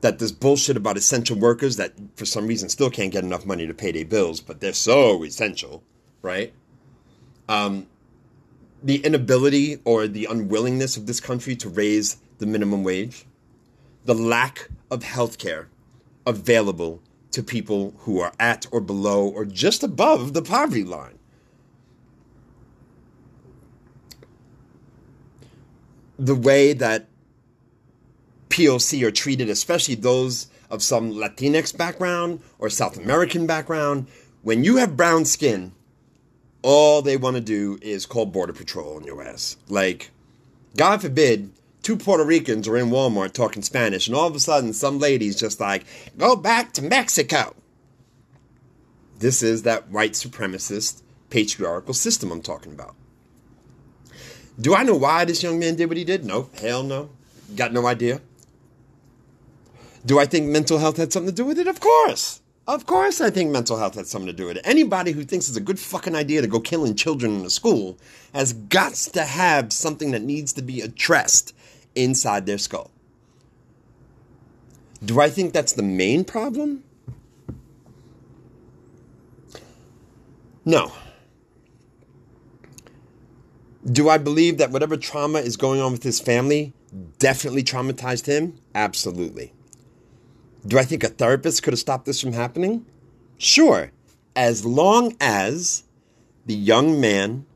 [0.01, 3.66] That this bullshit about essential workers that for some reason still can't get enough money
[3.66, 5.82] to pay their bills, but they're so essential,
[6.22, 6.55] right?
[7.48, 7.86] Um,
[8.82, 13.26] the inability or the unwillingness of this country to raise the minimum wage
[14.05, 15.68] the lack of health care
[16.26, 21.18] available to people who are at or below or just above the poverty line.
[26.18, 27.07] The way that
[28.51, 34.07] POC are treated, especially those of some Latinx background or South American background,
[34.42, 35.72] when you have brown skin,
[36.62, 39.57] all they want to do is call Border Patrol on your ass.
[39.68, 40.11] Like,
[40.76, 44.72] God forbid two Puerto Ricans are in Walmart talking Spanish, and all of a sudden,
[44.72, 45.84] some lady's just like,
[46.18, 47.55] go back to Mexico.
[49.18, 52.94] This is that white supremacist patriarchal system I'm talking about.
[54.61, 56.24] Do I know why this young man did what he did?
[56.24, 57.11] No, hell no.
[57.57, 58.20] Got no idea.
[60.07, 61.66] Do I think mental health had something to do with it?
[61.66, 62.40] Of course.
[62.66, 64.66] Of course, I think mental health had something to do with it.
[64.66, 67.98] Anybody who thinks it's a good fucking idea to go killing children in a school
[68.32, 71.55] has got to have something that needs to be addressed
[71.94, 72.90] inside their skull.
[75.05, 76.84] Do I think that's the main problem?
[80.64, 80.92] No.
[83.90, 86.74] Do I believe that whatever trauma is going on with his family
[87.18, 88.59] definitely traumatized him?
[88.74, 89.53] Absolutely.
[90.66, 92.84] Do I think a therapist could have stopped this from happening?
[93.38, 93.90] Sure,
[94.36, 95.84] as long as
[96.44, 97.46] the young man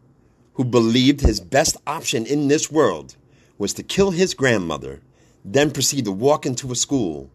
[0.55, 3.17] who believed his best option in this world
[3.59, 5.03] was to kill his grandmother,
[5.45, 7.31] then proceed to walk into a school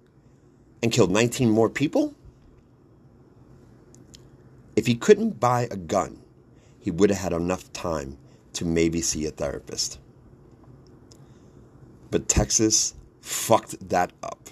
[0.81, 2.15] and kill 19 more people?
[4.75, 6.19] If he couldn't buy a gun,
[6.79, 8.17] he would have had enough time
[8.53, 9.99] to maybe see a therapist.
[12.09, 14.48] But Texas fucked that up.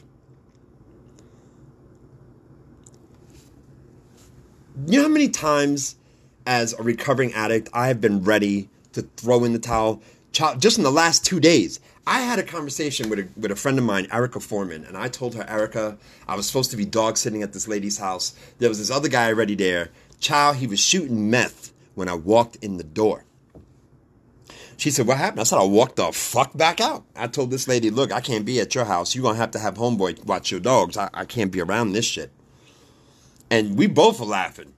[4.86, 5.96] You know how many times
[6.46, 10.04] as a recovering addict I have been ready to throw in the towel?
[10.32, 13.80] Just in the last two days, I had a conversation with a, with a friend
[13.80, 15.98] of mine, Erica Foreman, and I told her, Erica,
[16.28, 18.36] I was supposed to be dog sitting at this lady's house.
[18.60, 19.90] There was this other guy already there.
[20.20, 23.26] Chow, he was shooting meth when I walked in the door.
[24.78, 25.40] She said, What happened?
[25.40, 27.04] I said, I walked the fuck back out.
[27.16, 29.16] I told this lady, Look, I can't be at your house.
[29.16, 30.98] You're going to have to have homeboy watch your dogs.
[30.98, 32.32] I, I can't be around this shit.
[33.50, 34.74] And we both were laughing.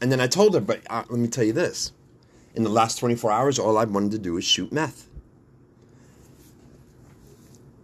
[0.00, 1.92] And then I told her, but uh, let me tell you this.
[2.54, 5.08] In the last 24 hours, all I wanted to do was shoot meth.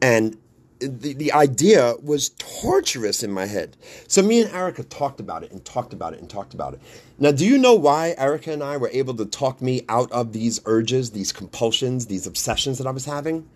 [0.03, 0.37] And
[0.81, 3.77] the, the idea was torturous in my head.
[4.09, 6.81] So me and Erica talked about it and talked about it and talked about it.
[7.19, 10.33] Now, do you know why Erica and I were able to talk me out of
[10.33, 13.49] these urges, these compulsions, these obsessions that I was having?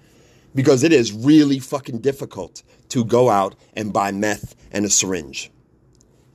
[0.54, 5.50] Because it is really fucking difficult to go out and buy meth and a syringe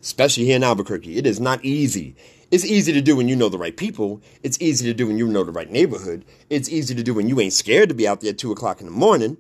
[0.02, 1.18] especially here in Albuquerque.
[1.18, 2.16] It is not easy.
[2.52, 4.22] It's easy to do when you know the right people.
[4.42, 6.26] It's easy to do when you know the right neighborhood.
[6.50, 8.80] It's easy to do when you ain't scared to be out there at 2 o'clock
[8.80, 9.38] in the morning.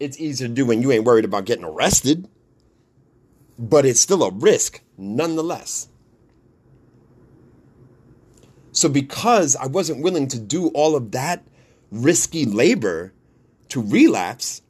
[0.00, 2.28] It's easy to do when you ain't worried about getting arrested.
[3.58, 5.88] But it's still a risk, nonetheless.
[8.72, 11.44] So, because I wasn't willing to do all of that
[11.90, 13.12] risky labor
[13.68, 14.62] to relapse,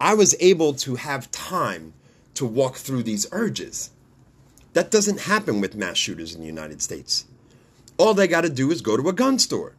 [0.00, 1.94] I was able to have time
[2.34, 3.90] to walk through these urges.
[4.74, 7.24] That doesn't happen with mass shooters in the United States.
[7.96, 9.74] All they got to do is go to a gun store.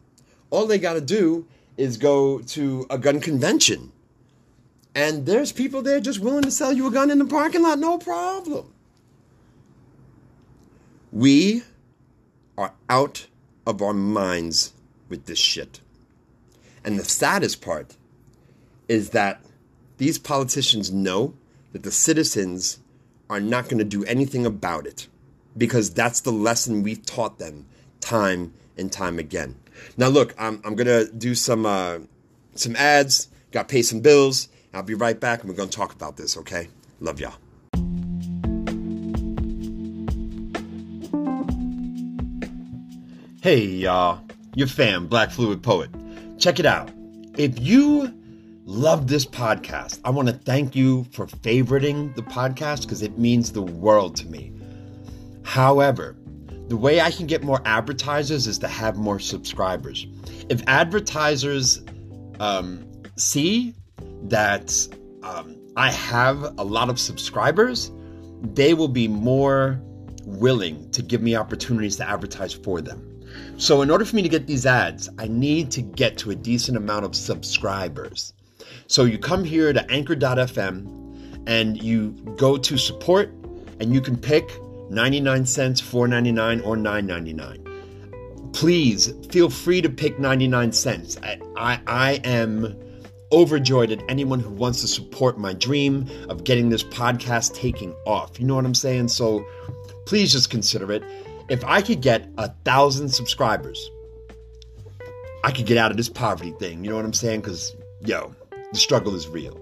[0.50, 1.46] All they got to do
[1.78, 3.92] is go to a gun convention.
[4.96, 7.78] And there's people there just willing to sell you a gun in the parking lot,
[7.78, 8.74] no problem.
[11.12, 11.64] We
[12.58, 13.28] are out
[13.68, 14.74] of our minds
[15.10, 15.82] with this shit.
[16.86, 17.98] And the saddest part
[18.88, 19.42] is that
[19.98, 21.34] these politicians know
[21.74, 22.80] that the citizens
[23.30, 25.08] are not going to do anything about it
[25.58, 27.66] because that's the lesson we've taught them
[28.00, 29.56] time and time again.
[29.98, 32.00] Now, look, I'm, I'm going to do some, uh,
[32.56, 34.50] some ads, got to pay some bills.
[34.74, 36.68] I'll be right back and we're going to talk about this, okay?
[37.00, 37.36] Love y'all.
[43.42, 44.22] Hey, y'all,
[44.56, 45.90] your fam, Black Fluid Poet.
[46.40, 46.90] Check it out.
[47.38, 48.12] If you
[48.66, 50.00] love this podcast.
[50.04, 54.28] I want to thank you for favoriting the podcast because it means the world to
[54.28, 54.52] me.
[55.44, 56.16] However,
[56.68, 60.08] the way I can get more advertisers is to have more subscribers.
[60.50, 61.84] If advertisers
[62.40, 63.76] um, see
[64.24, 64.88] that
[65.22, 67.92] um, I have a lot of subscribers,
[68.42, 69.80] they will be more
[70.26, 73.12] willing to give me opportunities to advertise for them.
[73.58, 76.36] So, in order for me to get these ads, I need to get to a
[76.36, 78.34] decent amount of subscribers.
[78.88, 83.30] So you come here to anchor.fm and you go to support
[83.80, 84.50] and you can pick
[84.90, 88.54] 99 cents, 4.99 or 9.99.
[88.54, 91.18] Please feel free to pick 99 cents.
[91.24, 92.80] I, I, I am
[93.32, 98.40] overjoyed at anyone who wants to support my dream of getting this podcast taking off.
[98.40, 99.10] You know what I'm saying?
[99.10, 99.46] So
[100.06, 101.04] please just consider it.
[101.50, 103.90] If I could get a thousand subscribers,
[105.44, 106.84] I could get out of this poverty thing.
[106.84, 107.42] You know what I'm saying?
[107.42, 108.34] Because, yo,
[108.76, 109.58] the struggle is real.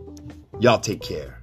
[0.59, 1.39] Y'all take care.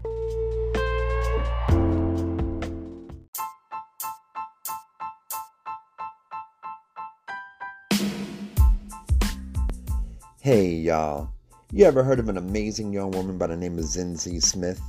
[10.41, 11.31] Hey, y'all.
[11.71, 14.83] You ever heard of an amazing young woman by the name of Zinzi Smith?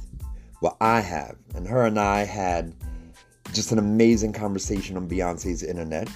[0.64, 1.36] Well, I have.
[1.54, 2.74] And her and I had
[3.54, 6.10] just an amazing conversation on Beyonce's internet.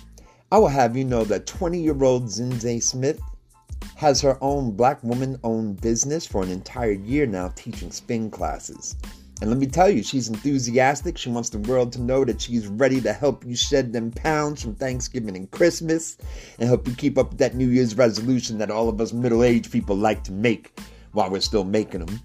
[0.52, 3.22] I will have you know that 20 year old Zinzi Smith
[3.96, 8.96] has her own black woman owned business for an entire year now teaching spin classes.
[9.42, 11.18] And let me tell you, she's enthusiastic.
[11.18, 14.62] She wants the world to know that she's ready to help you shed them pounds
[14.62, 16.18] from Thanksgiving and Christmas
[16.58, 19.74] and help you keep up that New Year's resolution that all of us middle aged
[19.74, 20.80] people like to make
[21.12, 22.22] while we're still making them.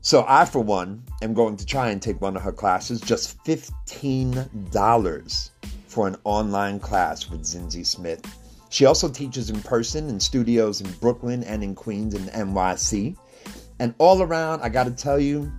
[0.00, 3.42] So, I, for one, am going to try and take one of her classes, just
[3.44, 5.50] $15
[5.88, 8.24] for an online class with Zinzi Smith.
[8.70, 13.16] She also teaches in person in studios in Brooklyn and in Queens and NYC.
[13.78, 15.50] And all around, I got to tell you,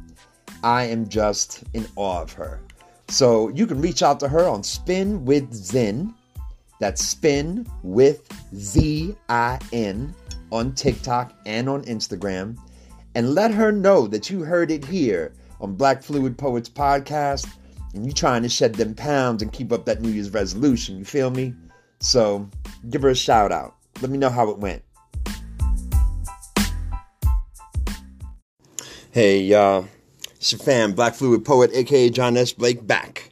[0.63, 2.59] I am just in awe of her.
[3.07, 6.13] So you can reach out to her on Spin with Zin.
[6.79, 10.13] That's Spin with Z I N
[10.51, 12.57] on TikTok and on Instagram.
[13.15, 17.49] And let her know that you heard it here on Black Fluid Poets Podcast
[17.93, 20.97] and you trying to shed them pounds and keep up that New Year's resolution.
[20.97, 21.53] You feel me?
[21.99, 22.47] So
[22.89, 23.75] give her a shout out.
[24.01, 24.83] Let me know how it went.
[29.11, 29.83] Hey, uh,
[30.35, 32.53] it's your fam, Black Fluid Poet, aka John S.
[32.53, 33.31] Blake, back.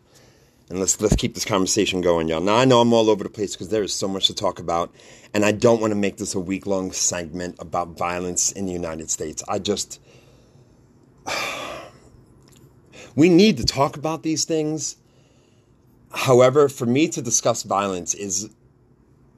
[0.70, 2.42] And let's let's keep this conversation going, y'all.
[2.42, 4.60] Now I know I'm all over the place because there is so much to talk
[4.60, 4.94] about,
[5.34, 8.74] and I don't want to make this a week long segment about violence in the
[8.74, 9.44] United States.
[9.48, 10.02] I just
[13.16, 14.98] we need to talk about these things.
[16.12, 18.50] However, for me to discuss violence is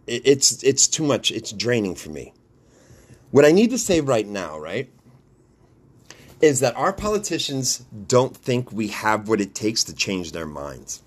[0.09, 1.31] it's it's too much.
[1.31, 2.33] It's draining for me.
[3.31, 4.89] What I need to say right now, right,
[6.41, 11.03] is that our politicians don't think we have what it takes to change their minds.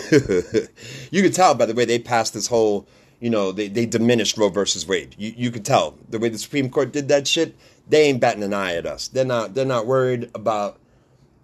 [0.10, 2.88] you could tell by the way they passed this whole,
[3.20, 5.14] you know, they, they diminished Roe versus Wade.
[5.18, 7.54] You, you could tell the way the Supreme Court did that shit.
[7.88, 9.08] They ain't batting an eye at us.
[9.08, 9.54] They're not.
[9.54, 10.80] They're not worried about,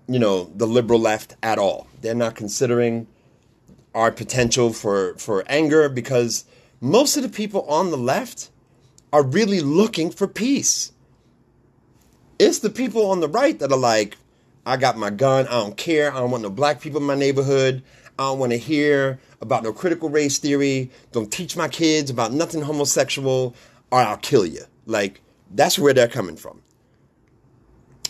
[0.08, 1.86] you know, the liberal left at all.
[2.00, 3.06] They're not considering
[3.94, 6.44] our potential for for anger because
[6.80, 8.50] most of the people on the left
[9.12, 10.92] are really looking for peace.
[12.38, 14.16] It's the people on the right that are like,
[14.64, 15.46] I got my gun.
[15.48, 16.12] I don't care.
[16.12, 17.82] I don't want no black people in my neighborhood.
[18.18, 20.90] I don't want to hear about no critical race theory.
[21.12, 23.54] Don't teach my kids about nothing homosexual
[23.90, 24.62] or I'll kill you.
[24.86, 25.20] Like,
[25.50, 26.62] that's where they're coming from.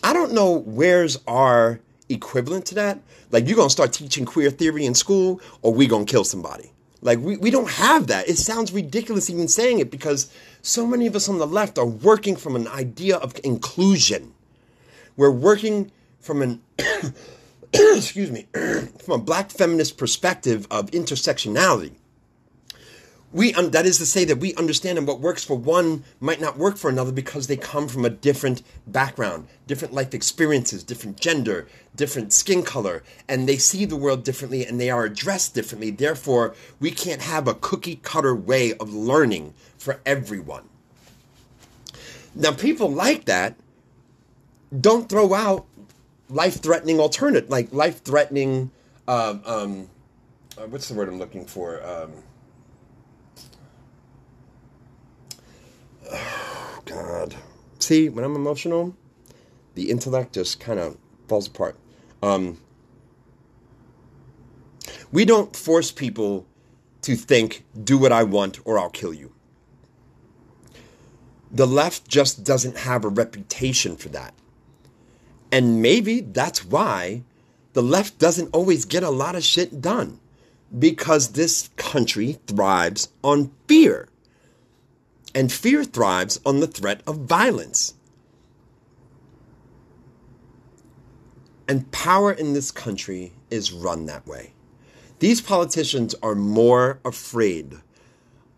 [0.03, 1.81] I don't know where's our
[2.11, 3.01] equivalent to that.
[3.31, 6.73] Like, you're to start teaching queer theory in school or we to kill somebody.
[7.03, 8.29] Like, we, we don't have that.
[8.29, 10.31] It sounds ridiculous even saying it because
[10.63, 14.35] so many of us on the left are working from an idea of inclusion.
[15.17, 15.91] We're working
[16.21, 16.61] from an
[17.73, 21.93] excuse me, from a black feminist perspective of intersectionality.
[23.33, 26.41] We um, that is to say that we understand that what works for one might
[26.41, 31.20] not work for another because they come from a different background, different life experiences, different
[31.20, 35.91] gender, different skin color, and they see the world differently and they are addressed differently.
[35.91, 40.68] Therefore, we can't have a cookie cutter way of learning for everyone.
[42.35, 43.55] Now, people like that
[44.78, 45.66] don't throw out
[46.28, 48.70] life threatening alternative, like life threatening.
[49.07, 49.91] Um, um,
[50.59, 51.81] uh, what's the word I'm looking for?
[56.85, 57.35] God.
[57.79, 58.95] See, when I'm emotional,
[59.75, 60.97] the intellect just kind of
[61.29, 61.77] falls apart.
[62.23, 62.59] Um,
[65.13, 66.47] we don't force people
[67.03, 69.33] to think, do what I want or I'll kill you.
[71.51, 74.35] The left just doesn't have a reputation for that.
[75.51, 77.25] And maybe that's why
[77.73, 80.21] the left doesn't always get a lot of shit done
[80.77, 84.10] because this country thrives on fear.
[85.35, 87.95] And fear thrives on the threat of violence.
[91.68, 94.55] And power in this country is run that way.
[95.20, 97.76] These politicians are more afraid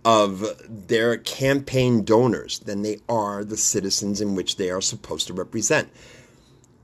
[0.05, 5.33] of their campaign donors than they are the citizens in which they are supposed to
[5.33, 5.91] represent.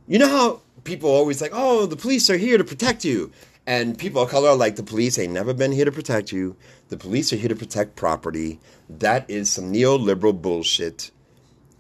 [0.07, 3.33] You know how people always like, oh, the police are here to protect you.
[3.67, 6.57] And people of color are like, the police ain't never been here to protect you.
[6.89, 8.61] The police are here to protect property.
[8.89, 11.11] That is some neoliberal bullshit.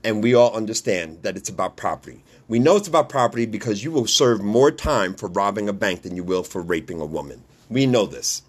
[0.04, 2.22] And we all understand that it's about property.
[2.46, 6.02] We know it's about property because you will serve more time for robbing a bank
[6.02, 7.42] than you will for raping a woman.
[7.68, 8.42] We know this.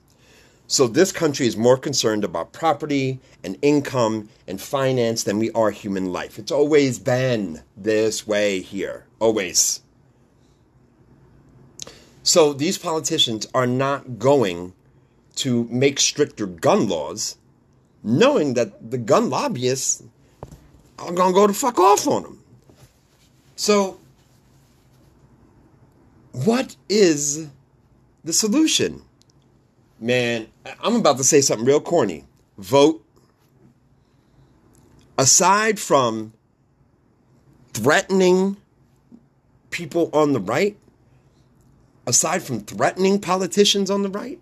[0.67, 5.71] So this country is more concerned about property and income and finance than we are
[5.71, 6.37] human life.
[6.37, 9.05] It's always been this way here.
[9.19, 9.81] Always.
[12.21, 14.73] So these politicians are not going
[15.39, 17.37] to make stricter gun laws,
[18.03, 20.03] knowing that the gun lobbyists
[20.99, 22.43] are going to go to fuck off on them.
[23.55, 23.99] So,
[26.31, 27.47] what is
[28.23, 29.01] the solution?
[29.99, 30.47] Man,
[30.81, 32.25] I'm about to say something real corny.
[32.57, 33.03] Vote.
[35.17, 36.33] Aside from
[37.73, 38.57] threatening
[39.69, 40.77] people on the right,
[42.07, 44.39] aside from threatening politicians on the right,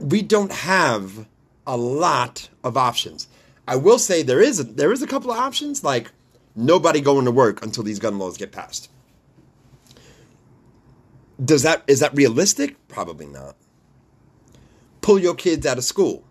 [0.00, 1.26] we don't have
[1.66, 3.28] a lot of options.
[3.68, 6.10] I will say there is a, there is a couple of options like
[6.56, 8.90] nobody going to work until these gun laws get passed.
[11.42, 12.76] Does that is that realistic?
[12.88, 13.56] Probably not.
[15.00, 16.24] Pull your kids out of school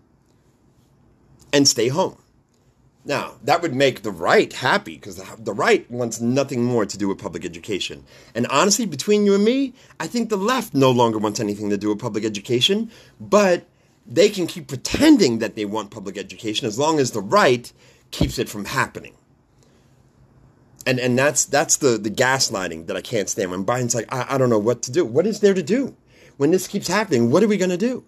[1.52, 2.18] and stay home.
[3.04, 7.08] Now, that would make the right happy because the right wants nothing more to do
[7.08, 8.04] with public education.
[8.34, 11.78] And honestly, between you and me, I think the left no longer wants anything to
[11.78, 13.66] do with public education, but
[14.06, 17.72] they can keep pretending that they want public education as long as the right
[18.10, 19.14] keeps it from happening
[20.86, 23.50] and and that's that's the the gaslighting that I can't stand.
[23.50, 25.04] When Biden's like, I, I don't know what to do.
[25.04, 25.96] What is there to do
[26.36, 27.30] when this keeps happening?
[27.30, 28.04] What are we gonna do?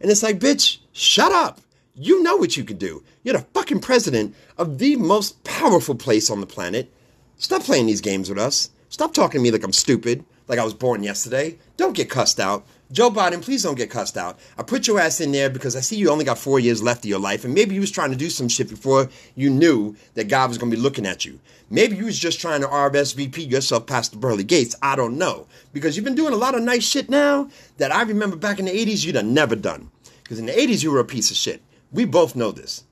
[0.00, 1.60] And it's like, bitch, shut up.
[1.94, 3.02] You know what you could do.
[3.24, 6.92] You're the fucking president of the most powerful place on the planet.
[7.36, 8.70] Stop playing these games with us.
[8.90, 11.58] Stop talking to me like I'm stupid, like I was born yesterday.
[11.76, 12.64] Don't get cussed out.
[12.92, 14.38] Joe Biden, please don't get cussed out.
[14.58, 17.04] I put your ass in there because I see you only got four years left
[17.04, 19.96] of your life, and maybe you was trying to do some shit before you knew
[20.14, 21.38] that God was going to be looking at you.
[21.70, 24.74] Maybe you was just trying to RSVP yourself past the pearly gates.
[24.82, 25.46] I don't know.
[25.72, 28.64] Because you've been doing a lot of nice shit now that I remember back in
[28.64, 29.90] the 80s you'd have never done.
[30.22, 31.62] Because in the 80s you were a piece of shit.
[31.92, 32.84] We both know this.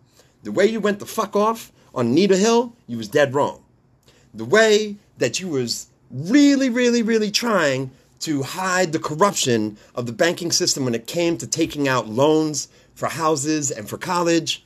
[0.42, 3.62] The way you went the fuck off on Anita Hill, you was dead wrong.
[4.34, 7.90] The way that you was really, really, really trying
[8.20, 12.68] to hide the corruption of the banking system when it came to taking out loans
[12.94, 14.64] for houses and for college.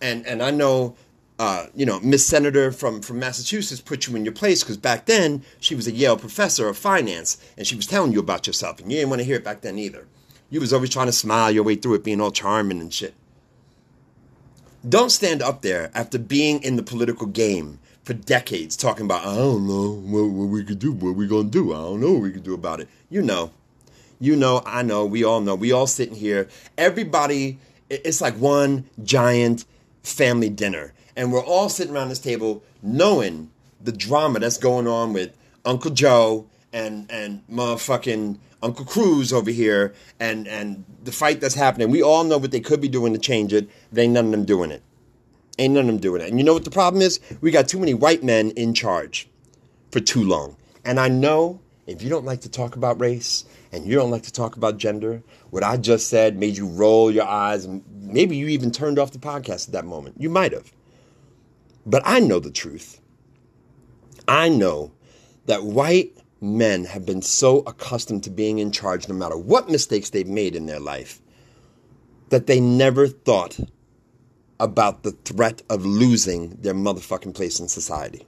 [0.00, 0.96] And and I know,
[1.38, 5.06] uh, you know, Miss Senator from from Massachusetts put you in your place because back
[5.06, 8.80] then she was a Yale professor of finance and she was telling you about yourself
[8.80, 10.06] and you didn't want to hear it back then either.
[10.48, 13.14] You was always trying to smile your way through it, being all charming and shit.
[14.88, 19.34] Don't stand up there after being in the political game for decades talking about, I
[19.34, 21.72] don't know what, what we could do, what we gonna do.
[21.72, 22.88] I don't know what we could do about it.
[23.08, 23.52] You know.
[24.22, 25.54] You know, I know, we all know.
[25.54, 26.48] We all sitting here.
[26.76, 27.58] Everybody,
[27.88, 29.64] it's like one giant
[30.02, 30.92] family dinner.
[31.16, 33.50] And we're all sitting around this table knowing
[33.82, 39.94] the drama that's going on with Uncle Joe and and motherfucking Uncle Cruz over here
[40.18, 41.90] and and the fight that's happening.
[41.90, 43.68] We all know what they could be doing to change it.
[43.92, 44.82] They ain't none of them doing it.
[45.58, 46.28] Ain't none of them doing it.
[46.30, 47.20] And you know what the problem is?
[47.40, 49.28] We got too many white men in charge
[49.90, 50.56] for too long.
[50.84, 54.22] And I know if you don't like to talk about race and you don't like
[54.22, 57.66] to talk about gender, what I just said made you roll your eyes
[58.12, 60.16] maybe you even turned off the podcast at that moment.
[60.18, 60.72] You might have.
[61.86, 63.00] But I know the truth.
[64.28, 64.92] I know
[65.46, 70.10] that white men have been so accustomed to being in charge no matter what mistakes
[70.10, 71.20] they've made in their life
[72.30, 73.58] that they never thought
[74.58, 78.26] about the threat of losing their motherfucking place in society.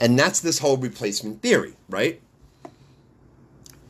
[0.00, 2.20] And that's this whole replacement theory, right?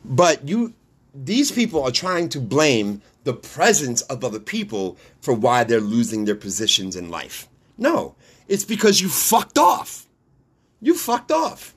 [0.04, 0.74] But you
[1.14, 6.24] these people are trying to blame the presence of other people for why they're losing
[6.24, 7.48] their positions in life.
[7.78, 8.16] No,
[8.48, 10.06] it's because you fucked off.
[10.80, 11.73] You fucked off.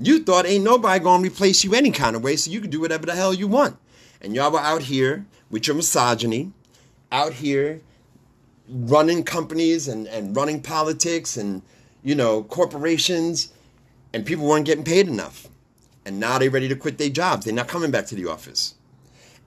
[0.00, 2.80] You thought ain't nobody gonna replace you any kind of way, so you can do
[2.80, 3.76] whatever the hell you want.
[4.22, 6.52] And y'all were out here with your misogyny,
[7.12, 7.82] out here
[8.68, 11.60] running companies and, and running politics and
[12.02, 13.52] you know corporations
[14.12, 15.48] and people weren't getting paid enough.
[16.04, 17.44] And now they're ready to quit their jobs.
[17.44, 18.74] They're not coming back to the office.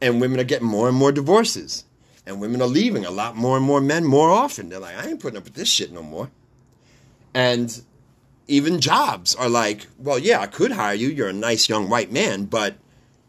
[0.01, 1.86] And women are getting more and more divorces.
[2.26, 4.70] And women are leaving a lot more and more men more often.
[4.70, 6.30] They're like i ain't putting up with this shit no more.
[7.34, 7.82] And
[8.48, 12.12] even jobs are like well yeah i could hire you you're a nice young white
[12.12, 12.76] man but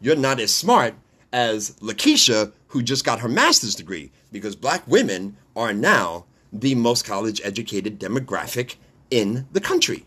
[0.01, 0.93] you're not as smart
[1.31, 7.05] as lakeisha who just got her master's degree because black women are now the most
[7.05, 8.75] college educated demographic
[9.11, 10.05] in the country.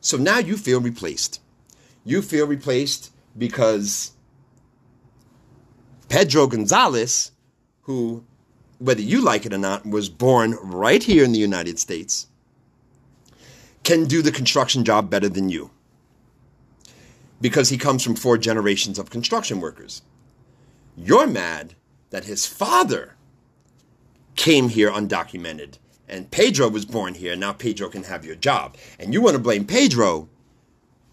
[0.00, 1.40] So now you feel replaced.
[2.04, 4.12] You feel replaced because
[6.08, 7.32] Pedro Gonzalez,
[7.82, 8.24] who,
[8.78, 12.27] whether you like it or not, was born right here in the United States,
[13.88, 15.70] can do the construction job better than you
[17.40, 20.02] because he comes from four generations of construction workers.
[20.94, 21.72] You're mad
[22.10, 23.14] that his father
[24.36, 25.78] came here undocumented.
[26.06, 27.34] And Pedro was born here.
[27.34, 28.76] Now Pedro can have your job.
[28.98, 30.28] And you want to blame Pedro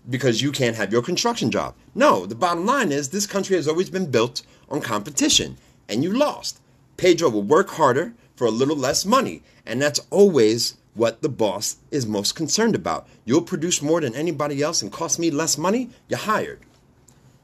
[0.10, 1.76] because you can't have your construction job.
[1.94, 5.58] No, the bottom line is this country has always been built on competition,
[5.88, 6.60] and you lost.
[6.98, 11.78] Pedro will work harder for a little less money, and that's always what the boss
[11.92, 13.08] is most concerned about.
[13.26, 16.62] You'll produce more than anybody else and cost me less money, you're hired.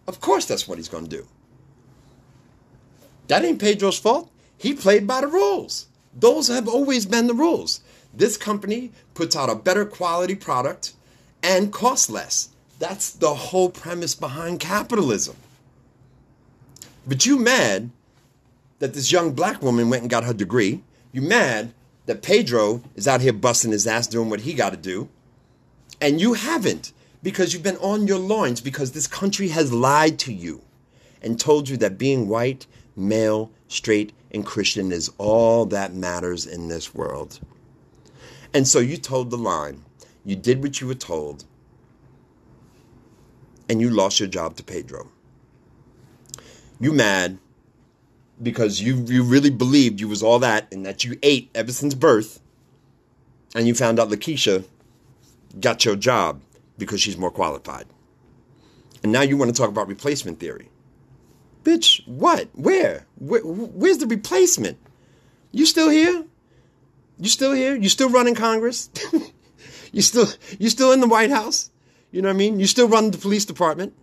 [0.07, 1.27] Of course, that's what he's going to do.
[3.27, 4.31] That ain't Pedro's fault.
[4.57, 5.87] He played by the rules.
[6.17, 7.81] Those have always been the rules.
[8.13, 10.93] This company puts out a better quality product
[11.43, 12.49] and costs less.
[12.79, 15.35] That's the whole premise behind capitalism.
[17.07, 17.91] But you mad
[18.79, 20.83] that this young black woman went and got her degree.
[21.11, 21.73] You mad
[22.11, 25.07] that Pedro is out here busting his ass doing what he got to do.
[26.01, 26.91] And you haven't
[27.23, 30.61] because you've been on your loins because this country has lied to you
[31.21, 36.67] and told you that being white, male, straight, and Christian is all that matters in
[36.67, 37.39] this world.
[38.53, 39.85] And so you told the line,
[40.25, 41.45] you did what you were told,
[43.69, 45.07] and you lost your job to Pedro.
[46.77, 47.37] You mad
[48.41, 51.93] because you, you really believed you was all that and that you ate ever since
[51.93, 52.39] birth,
[53.55, 54.65] and you found out Lakeisha
[55.59, 56.41] got your job
[56.77, 57.85] because she's more qualified.
[59.03, 60.69] And now you want to talk about replacement theory.
[61.63, 62.49] Bitch, what?
[62.53, 63.05] Where?
[63.17, 63.41] Where?
[63.41, 64.77] Where's the replacement?
[65.51, 66.25] You still here?
[67.19, 67.75] You still here?
[67.75, 68.89] You still running Congress?
[69.91, 70.27] you still
[70.59, 71.69] you still in the White House?
[72.11, 72.59] You know what I mean?
[72.59, 73.93] You still run the police department?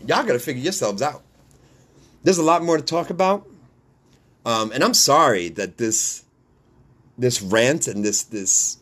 [0.00, 1.22] Y'all got to figure yourselves out.
[2.26, 3.46] There's a lot more to talk about,
[4.44, 6.24] um, and I'm sorry that this
[7.16, 8.78] this rant and this this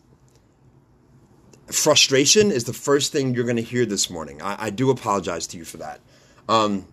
[1.67, 4.41] frustration is the first thing you're going to hear this morning.
[4.41, 6.01] I, I, do apologize to you for that.
[6.49, 6.87] Um,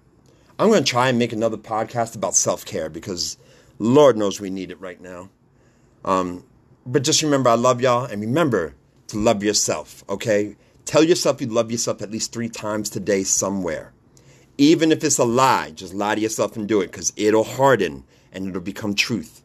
[0.59, 3.37] I'm going to try and make another podcast about self care because
[3.79, 5.29] Lord knows we need it right now.
[6.03, 6.43] Um,
[6.85, 8.75] but just remember, I love y'all, and remember
[9.07, 10.57] to love yourself, okay?
[10.83, 13.93] Tell yourself you love yourself at least three times today somewhere.
[14.61, 18.03] Even if it's a lie, just lie to yourself and do it because it'll harden
[18.31, 19.41] and it'll become truth.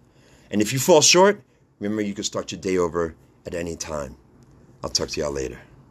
[0.51, 1.41] And if you fall short,
[1.81, 3.14] remember you can start your day over
[3.47, 4.17] at any time.
[4.85, 5.59] I'll talk to y'all later.